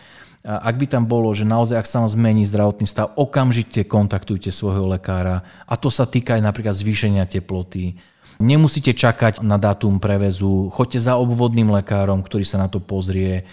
ak 0.43 0.75
by 0.75 0.85
tam 0.87 1.03
bolo, 1.07 1.31
že 1.35 1.47
naozaj, 1.47 1.83
ak 1.83 1.87
sa 1.87 2.03
vám 2.03 2.11
zmení 2.11 2.43
zdravotný 2.47 2.87
stav, 2.87 3.11
okamžite 3.15 3.83
kontaktujte 3.87 4.51
svojho 4.51 4.87
lekára 4.87 5.43
a 5.67 5.75
to 5.75 5.91
sa 5.91 6.07
týka 6.07 6.39
aj 6.39 6.43
napríklad 6.43 6.75
zvýšenia 6.75 7.27
teploty. 7.27 7.99
Nemusíte 8.39 8.95
čakať 8.95 9.43
na 9.43 9.59
dátum 9.59 9.99
prevezu, 9.99 10.71
choďte 10.71 10.99
za 10.99 11.19
obvodným 11.19 11.71
lekárom, 11.71 12.23
ktorý 12.23 12.43
sa 12.47 12.59
na 12.59 12.67
to 12.67 12.83
pozrie. 12.83 13.47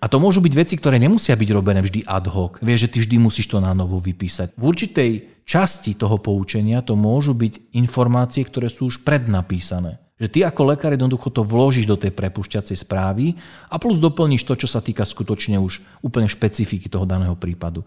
A 0.00 0.08
to 0.08 0.20
môžu 0.20 0.40
byť 0.40 0.54
veci, 0.56 0.74
ktoré 0.76 0.96
nemusia 0.96 1.36
byť 1.36 1.50
robené 1.52 1.84
vždy 1.84 2.04
ad 2.08 2.26
hoc. 2.32 2.60
Vieš, 2.64 2.88
že 2.88 2.90
ty 2.90 2.98
vždy 3.04 3.16
musíš 3.20 3.52
to 3.52 3.60
na 3.60 3.76
novo 3.76 4.00
vypísať. 4.00 4.56
V 4.56 4.62
určitej 4.72 5.31
časti 5.48 5.94
toho 5.98 6.18
poučenia 6.18 6.82
to 6.82 6.94
môžu 6.94 7.34
byť 7.34 7.74
informácie, 7.76 8.42
ktoré 8.46 8.70
sú 8.70 8.88
už 8.88 9.02
prednapísané. 9.02 9.98
Že 10.22 10.28
ty 10.30 10.38
ako 10.46 10.70
lekár 10.70 10.94
jednoducho 10.94 11.34
to 11.34 11.42
vložíš 11.42 11.90
do 11.90 11.98
tej 11.98 12.14
prepušťacej 12.14 12.78
správy 12.78 13.34
a 13.66 13.74
plus 13.82 13.98
doplníš 13.98 14.46
to, 14.46 14.54
čo 14.54 14.70
sa 14.70 14.78
týka 14.78 15.02
skutočne 15.02 15.58
už 15.58 15.82
úplne 15.98 16.30
špecifiky 16.30 16.86
toho 16.86 17.02
daného 17.02 17.34
prípadu. 17.34 17.82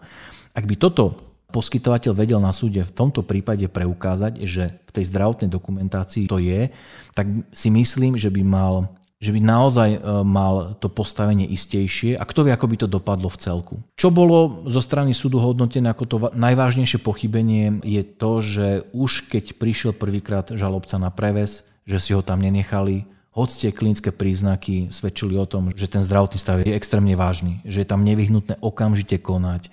Ak 0.52 0.68
by 0.68 0.76
toto 0.76 1.26
poskytovateľ 1.48 2.12
vedel 2.12 2.36
na 2.42 2.52
súde 2.52 2.84
v 2.84 2.92
tomto 2.92 3.24
prípade 3.24 3.64
preukázať, 3.70 4.44
že 4.44 4.76
v 4.84 4.90
tej 4.92 5.04
zdravotnej 5.08 5.48
dokumentácii 5.48 6.28
to 6.28 6.36
je, 6.42 6.68
tak 7.16 7.24
si 7.56 7.72
myslím, 7.72 8.20
že 8.20 8.28
by 8.28 8.42
mal 8.44 8.92
že 9.16 9.32
by 9.32 9.40
naozaj 9.40 9.90
e, 9.96 9.98
mal 10.24 10.76
to 10.76 10.92
postavenie 10.92 11.48
istejšie 11.48 12.20
a 12.20 12.24
kto 12.28 12.44
vie, 12.44 12.52
ako 12.52 12.66
by 12.68 12.76
to 12.76 12.88
dopadlo 12.88 13.32
v 13.32 13.40
celku. 13.40 13.74
Čo 13.96 14.12
bolo 14.12 14.68
zo 14.68 14.84
strany 14.84 15.16
súdu 15.16 15.40
hodnotené 15.40 15.88
ako 15.88 16.04
to 16.04 16.16
najvážnejšie 16.36 17.00
pochybenie 17.00 17.80
je 17.80 18.02
to, 18.04 18.32
že 18.44 18.66
už 18.92 19.32
keď 19.32 19.56
prišiel 19.56 19.92
prvýkrát 19.96 20.52
žalobca 20.52 21.00
na 21.00 21.08
preves, 21.08 21.64
že 21.88 21.96
si 21.96 22.10
ho 22.12 22.20
tam 22.20 22.44
nenechali, 22.44 23.08
hoď 23.32 23.48
tie 23.52 23.70
klinické 23.72 24.12
príznaky 24.12 24.92
svedčili 24.92 25.36
o 25.40 25.48
tom, 25.48 25.72
že 25.72 25.88
ten 25.88 26.04
zdravotný 26.04 26.36
stav 26.40 26.60
je 26.60 26.76
extrémne 26.76 27.16
vážny, 27.16 27.64
že 27.64 27.84
je 27.84 27.88
tam 27.88 28.04
nevyhnutné 28.04 28.60
okamžite 28.60 29.16
konať, 29.20 29.72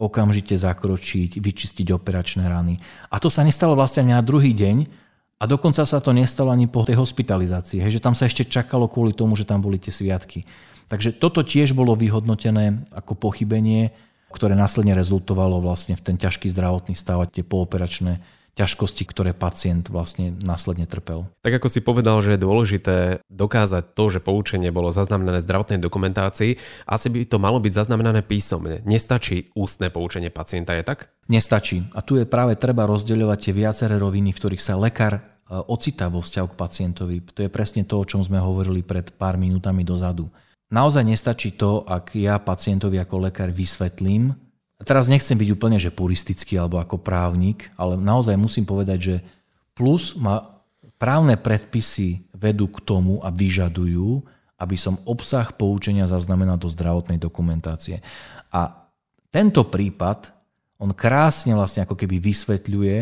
okamžite 0.00 0.56
zakročiť, 0.56 1.40
vyčistiť 1.40 1.88
operačné 1.92 2.44
rany. 2.44 2.80
A 3.12 3.20
to 3.20 3.28
sa 3.28 3.44
nestalo 3.44 3.76
vlastne 3.76 4.04
ani 4.08 4.12
na 4.16 4.24
druhý 4.24 4.56
deň, 4.56 5.01
a 5.42 5.44
dokonca 5.50 5.82
sa 5.82 5.98
to 5.98 6.14
nestalo 6.14 6.54
ani 6.54 6.70
po 6.70 6.86
tej 6.86 6.94
hospitalizácii, 7.02 7.82
hej, 7.82 7.98
že 7.98 8.04
tam 8.04 8.14
sa 8.14 8.30
ešte 8.30 8.46
čakalo 8.46 8.86
kvôli 8.86 9.10
tomu, 9.10 9.34
že 9.34 9.42
tam 9.42 9.58
boli 9.58 9.74
tie 9.74 9.90
sviatky. 9.90 10.46
Takže 10.86 11.18
toto 11.18 11.42
tiež 11.42 11.74
bolo 11.74 11.98
vyhodnotené 11.98 12.86
ako 12.94 13.18
pochybenie, 13.18 13.90
ktoré 14.30 14.54
následne 14.54 14.94
rezultovalo 14.94 15.58
vlastne 15.58 15.98
v 15.98 16.04
ten 16.06 16.14
ťažký 16.14 16.46
zdravotný 16.46 16.94
stav 16.94 17.18
a 17.18 17.26
tie 17.26 17.42
pooperačné 17.42 18.22
ťažkosti, 18.52 19.08
ktoré 19.08 19.32
pacient 19.32 19.88
vlastne 19.88 20.36
následne 20.40 20.84
trpel. 20.84 21.28
Tak 21.40 21.62
ako 21.62 21.68
si 21.72 21.80
povedal, 21.80 22.20
že 22.20 22.36
je 22.36 22.44
dôležité 22.44 22.96
dokázať 23.32 23.96
to, 23.96 24.04
že 24.12 24.20
poučenie 24.20 24.68
bolo 24.68 24.92
zaznamenané 24.92 25.40
v 25.40 25.46
zdravotnej 25.48 25.80
dokumentácii, 25.80 26.60
asi 26.84 27.06
by 27.08 27.24
to 27.24 27.40
malo 27.40 27.58
byť 27.58 27.72
zaznamenané 27.72 28.20
písomne. 28.20 28.84
Nestačí 28.84 29.48
ústne 29.56 29.88
poučenie 29.88 30.28
pacienta, 30.28 30.76
je 30.76 30.84
tak? 30.84 31.08
Nestačí. 31.32 31.88
A 31.96 32.04
tu 32.04 32.20
je 32.20 32.28
práve 32.28 32.58
treba 32.60 32.84
rozdeľovať 32.84 33.38
tie 33.38 33.52
viaceré 33.56 33.96
roviny, 33.96 34.36
v 34.36 34.40
ktorých 34.40 34.62
sa 34.62 34.76
lekár 34.76 35.32
E, 35.52 35.60
ocitá 35.68 36.08
vo 36.08 36.24
vzťahu 36.24 36.48
k 36.48 36.58
pacientovi. 36.58 37.16
To 37.36 37.44
je 37.44 37.50
presne 37.52 37.84
to, 37.84 38.00
o 38.00 38.08
čom 38.08 38.24
sme 38.24 38.40
hovorili 38.40 38.80
pred 38.80 39.12
pár 39.12 39.36
minútami 39.36 39.84
dozadu. 39.84 40.32
Naozaj 40.72 41.04
nestačí 41.04 41.52
to, 41.52 41.84
ak 41.84 42.16
ja 42.16 42.40
pacientovi 42.40 42.96
ako 42.96 43.28
lekár 43.28 43.52
vysvetlím 43.52 44.32
teraz 44.82 45.10
nechcem 45.10 45.38
byť 45.38 45.48
úplne 45.54 45.78
že 45.78 45.94
puristický 45.94 46.58
alebo 46.58 46.78
ako 46.78 46.98
právnik, 47.00 47.70
ale 47.78 47.98
naozaj 47.98 48.36
musím 48.38 48.66
povedať, 48.66 48.98
že 48.98 49.16
plus 49.72 50.14
ma 50.18 50.62
právne 51.00 51.34
predpisy 51.34 52.30
vedú 52.36 52.70
k 52.70 52.78
tomu 52.82 53.18
a 53.22 53.30
vyžadujú, 53.30 54.22
aby 54.62 54.76
som 54.78 55.02
obsah 55.02 55.50
poučenia 55.50 56.06
zaznamenal 56.06 56.54
do 56.54 56.70
zdravotnej 56.70 57.18
dokumentácie. 57.18 57.98
A 58.54 58.86
tento 59.34 59.66
prípad, 59.66 60.30
on 60.78 60.94
krásne 60.94 61.58
vlastne 61.58 61.82
ako 61.82 61.98
keby 61.98 62.22
vysvetľuje, 62.22 62.96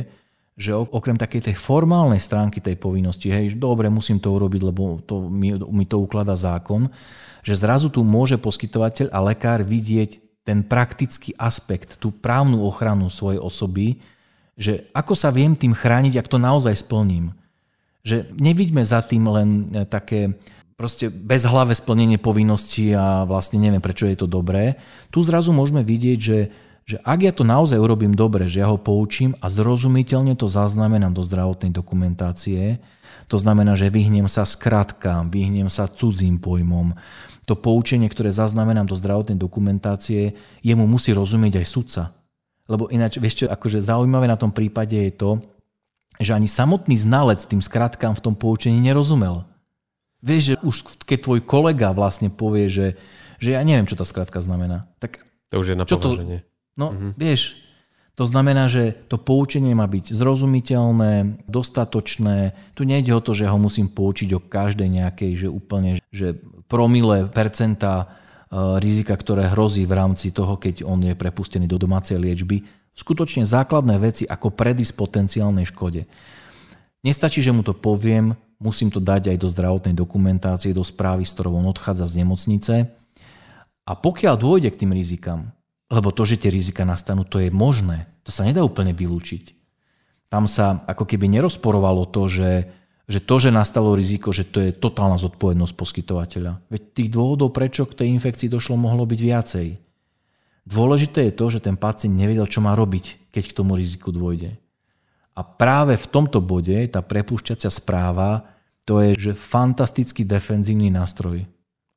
že 0.61 0.77
okrem 0.77 1.16
takej 1.16 1.53
tej 1.53 1.57
formálnej 1.57 2.21
stránky 2.21 2.61
tej 2.61 2.77
povinnosti, 2.77 3.33
hej, 3.33 3.57
že 3.57 3.61
dobre, 3.61 3.88
musím 3.88 4.21
to 4.21 4.33
urobiť, 4.37 4.62
lebo 4.64 5.01
to, 5.05 5.29
mi, 5.29 5.57
mi 5.57 5.85
to 5.88 5.97
ukladá 5.97 6.37
zákon, 6.37 6.93
že 7.40 7.57
zrazu 7.57 7.88
tu 7.88 8.05
môže 8.05 8.37
poskytovateľ 8.37 9.09
a 9.09 9.19
lekár 9.25 9.64
vidieť 9.64 10.30
ten 10.44 10.64
praktický 10.64 11.37
aspekt, 11.37 12.00
tú 12.00 12.11
právnu 12.11 12.64
ochranu 12.64 13.12
svojej 13.12 13.40
osoby, 13.40 14.00
že 14.61 14.88
ako 14.92 15.16
sa 15.16 15.33
viem 15.33 15.57
tým 15.57 15.72
chrániť, 15.72 16.20
ak 16.20 16.29
to 16.29 16.37
naozaj 16.40 16.76
splním. 16.76 17.33
Že 18.05 18.33
nevidíme 18.37 18.85
za 18.85 19.00
tým 19.05 19.24
len 19.29 19.48
e, 19.72 19.85
také 19.88 20.37
proste 20.81 21.12
bezhlavé 21.12 21.76
splnenie 21.76 22.16
povinností 22.16 22.96
a 22.96 23.29
vlastne 23.29 23.61
neviem, 23.61 23.85
prečo 23.85 24.09
je 24.09 24.16
to 24.16 24.24
dobré. 24.24 24.81
Tu 25.12 25.20
zrazu 25.20 25.53
môžeme 25.53 25.85
vidieť, 25.85 26.18
že 26.18 26.38
že 26.88 26.99
ak 27.03 27.19
ja 27.23 27.33
to 27.35 27.47
naozaj 27.47 27.79
urobím 27.79 28.16
dobre, 28.16 28.51
že 28.51 28.64
ja 28.64 28.69
ho 28.71 28.79
poučím 28.81 29.38
a 29.38 29.47
zrozumiteľne 29.47 30.35
to 30.35 30.51
zaznamenám 30.51 31.14
do 31.14 31.23
zdravotnej 31.23 31.71
dokumentácie, 31.71 32.83
to 33.31 33.38
znamená, 33.38 33.79
že 33.79 33.95
vyhnem 33.95 34.27
sa 34.27 34.43
skratkám, 34.43 35.31
vyhnem 35.31 35.71
sa 35.71 35.87
cudzím 35.87 36.43
pojmom. 36.43 36.99
To 37.47 37.55
poučenie, 37.55 38.11
ktoré 38.11 38.35
zaznamenám 38.35 38.90
do 38.90 38.99
zdravotnej 38.99 39.38
dokumentácie, 39.38 40.35
jemu 40.66 40.85
musí 40.90 41.14
rozumieť 41.14 41.62
aj 41.62 41.66
sudca. 41.66 42.03
Lebo 42.66 42.90
ináč, 42.90 43.23
vieš 43.23 43.43
čo, 43.43 43.47
akože 43.47 43.79
zaujímavé 43.79 44.27
na 44.27 44.35
tom 44.35 44.51
prípade 44.51 44.99
je 44.99 45.14
to, 45.14 45.31
že 46.19 46.35
ani 46.35 46.51
samotný 46.51 46.99
znalec 46.99 47.38
tým 47.47 47.62
skratkám 47.62 48.19
v 48.19 48.23
tom 48.23 48.35
poučení 48.35 48.83
nerozumel. 48.83 49.47
Vieš, 50.21 50.43
že 50.43 50.57
už 50.66 50.77
keď 51.07 51.19
tvoj 51.25 51.40
kolega 51.47 51.95
vlastne 51.95 52.29
povie, 52.29 52.66
že, 52.66 52.99
že 53.40 53.57
ja 53.57 53.62
neviem, 53.64 53.88
čo 53.88 53.97
tá 53.97 54.05
skratka 54.05 54.43
znamená, 54.43 54.90
tak 55.01 55.23
to 55.49 55.62
už 55.62 55.73
je 55.73 55.77
na 55.79 55.87
považenie. 55.88 56.45
No, 56.78 56.94
mm-hmm. 56.94 57.12
vieš, 57.18 57.70
to 58.20 58.28
znamená, 58.28 58.68
že 58.68 58.92
to 59.09 59.16
poučenie 59.16 59.72
má 59.72 59.88
byť 59.88 60.12
zrozumiteľné, 60.12 61.40
dostatočné. 61.48 62.52
Tu 62.76 62.85
nejde 62.85 63.16
o 63.16 63.24
to, 63.24 63.33
že 63.33 63.48
ho 63.48 63.56
musím 63.56 63.88
poučiť 63.88 64.37
o 64.37 64.44
každej 64.44 64.92
nejakej, 64.92 65.46
že 65.46 65.48
úplne, 65.48 65.96
že 66.12 66.37
promile 66.68 67.33
percenta 67.33 68.04
e, 68.04 68.06
rizika, 68.76 69.16
ktoré 69.16 69.48
hrozí 69.48 69.88
v 69.88 69.96
rámci 69.96 70.37
toho, 70.37 70.61
keď 70.61 70.85
on 70.85 71.00
je 71.00 71.16
prepustený 71.16 71.64
do 71.64 71.80
domácej 71.80 72.20
liečby. 72.20 72.61
Skutočne 72.92 73.48
základné 73.48 73.96
veci 73.96 74.28
ako 74.28 74.52
predísť 74.52 75.00
potenciálnej 75.00 75.64
škode. 75.64 76.04
Nestačí, 77.00 77.40
že 77.40 77.56
mu 77.56 77.64
to 77.64 77.72
poviem, 77.72 78.37
musím 78.61 78.92
to 78.92 79.00
dať 79.00 79.33
aj 79.33 79.37
do 79.40 79.48
zdravotnej 79.48 79.96
dokumentácie, 79.96 80.76
do 80.76 80.85
správy, 80.85 81.24
s 81.24 81.33
ktorou 81.33 81.56
on 81.56 81.72
odchádza 81.72 82.04
z 82.04 82.20
nemocnice. 82.20 82.74
A 83.88 83.92
pokiaľ 83.96 84.37
dôjde 84.37 84.68
k 84.76 84.85
tým 84.85 84.92
rizikám, 84.92 85.56
lebo 85.90 86.14
to, 86.14 86.22
že 86.22 86.46
tie 86.46 86.55
rizika 86.55 86.87
nastanú, 86.87 87.26
to 87.26 87.42
je 87.42 87.50
možné. 87.50 88.07
To 88.22 88.31
sa 88.31 88.46
nedá 88.46 88.62
úplne 88.62 88.94
vylúčiť. 88.94 89.59
Tam 90.31 90.46
sa 90.46 90.87
ako 90.87 91.05
keby 91.11 91.26
nerozporovalo 91.26 92.07
to, 92.07 92.31
že, 92.31 92.70
že 93.11 93.18
to, 93.18 93.37
že 93.42 93.50
nastalo 93.50 93.98
riziko, 93.98 94.31
že 94.31 94.46
to 94.46 94.62
je 94.62 94.70
totálna 94.70 95.18
zodpovednosť 95.18 95.74
poskytovateľa. 95.74 96.70
Veď 96.70 96.83
tých 96.94 97.11
dôvodov, 97.11 97.50
prečo 97.50 97.83
k 97.90 98.07
tej 98.07 98.09
infekcii 98.14 98.46
došlo, 98.46 98.79
mohlo 98.79 99.03
byť 99.03 99.20
viacej. 99.20 99.68
Dôležité 100.70 101.26
je 101.26 101.35
to, 101.35 101.46
že 101.50 101.66
ten 101.66 101.74
pacient 101.74 102.14
nevedel, 102.14 102.46
čo 102.46 102.62
má 102.62 102.79
robiť, 102.79 103.35
keď 103.35 103.42
k 103.50 103.57
tomu 103.59 103.74
riziku 103.74 104.14
dôjde. 104.14 104.55
A 105.35 105.42
práve 105.42 105.98
v 105.98 106.07
tomto 106.07 106.38
bode 106.38 106.79
tá 106.87 107.03
prepúšťacia 107.03 107.66
správa, 107.66 108.46
to 108.87 109.03
je 109.03 109.18
že 109.18 109.33
fantastický 109.35 110.22
defenzívny 110.22 110.94
nástroj. 110.94 111.46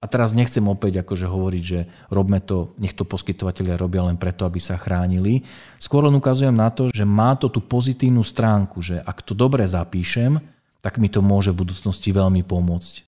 A 0.04 0.06
teraz 0.12 0.36
nechcem 0.36 0.60
opäť 0.68 1.00
akože 1.00 1.32
hovoriť, 1.32 1.64
že 1.64 1.88
robme 2.12 2.44
to, 2.44 2.76
nech 2.76 2.92
to 2.92 3.08
poskytovateľia 3.08 3.80
robia 3.80 4.04
len 4.04 4.20
preto, 4.20 4.44
aby 4.44 4.60
sa 4.60 4.76
chránili. 4.76 5.48
Skôr 5.80 6.04
len 6.04 6.20
ukazujem 6.20 6.52
na 6.52 6.68
to, 6.68 6.92
že 6.92 7.08
má 7.08 7.40
to 7.40 7.48
tú 7.48 7.64
pozitívnu 7.64 8.20
stránku, 8.20 8.84
že 8.84 9.00
ak 9.00 9.24
to 9.24 9.32
dobre 9.32 9.64
zapíšem, 9.64 10.44
tak 10.84 11.00
mi 11.00 11.08
to 11.08 11.24
môže 11.24 11.56
v 11.56 11.64
budúcnosti 11.64 12.12
veľmi 12.12 12.44
pomôcť. 12.44 13.08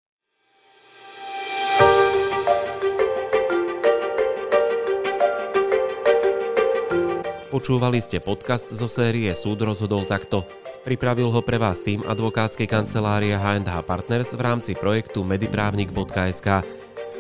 Počúvali 7.52 8.00
ste 8.00 8.24
podcast 8.24 8.72
zo 8.72 8.88
série 8.88 9.32
Súd 9.36 9.64
rozhodol 9.64 10.08
takto. 10.08 10.48
Pripravil 10.84 11.32
ho 11.32 11.42
pre 11.42 11.58
vás 11.58 11.80
tým 11.80 12.04
advokátskej 12.04 12.68
kancelárie 12.68 13.34
H&H 13.34 13.74
Partners 13.88 14.36
v 14.36 14.42
rámci 14.44 14.72
projektu 14.78 15.24
mediprávnik.sk. 15.24 16.62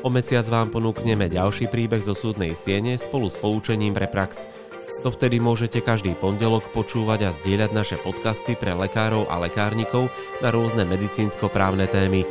O 0.05 0.13
mesiac 0.13 0.45
vám 0.45 0.69
ponúkneme 0.69 1.25
ďalší 1.25 1.65
príbeh 1.65 1.97
zo 1.97 2.13
súdnej 2.13 2.53
siene 2.53 2.93
spolu 2.93 3.25
s 3.25 3.41
poučením 3.41 3.97
pre 3.97 4.05
prax. 4.05 4.45
Dovtedy 5.01 5.41
môžete 5.41 5.81
každý 5.81 6.13
pondelok 6.13 6.69
počúvať 6.77 7.25
a 7.25 7.33
zdieľať 7.33 7.71
naše 7.73 7.97
podcasty 7.97 8.53
pre 8.53 8.77
lekárov 8.77 9.25
a 9.25 9.41
lekárnikov 9.41 10.13
na 10.45 10.53
rôzne 10.53 10.85
medicínsko-právne 10.85 11.89
témy. 11.89 12.21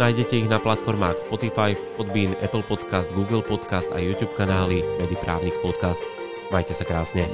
Nájdete 0.00 0.40
ich 0.40 0.48
na 0.48 0.56
platformách 0.56 1.20
Spotify, 1.20 1.76
Podbean, 2.00 2.32
Apple 2.40 2.64
Podcast, 2.64 3.12
Google 3.12 3.44
Podcast 3.44 3.92
a 3.92 4.00
YouTube 4.00 4.32
kanály 4.32 4.80
Mediprávnik 4.96 5.60
Podcast. 5.60 6.00
Majte 6.48 6.72
sa 6.72 6.88
krásne. 6.88 7.28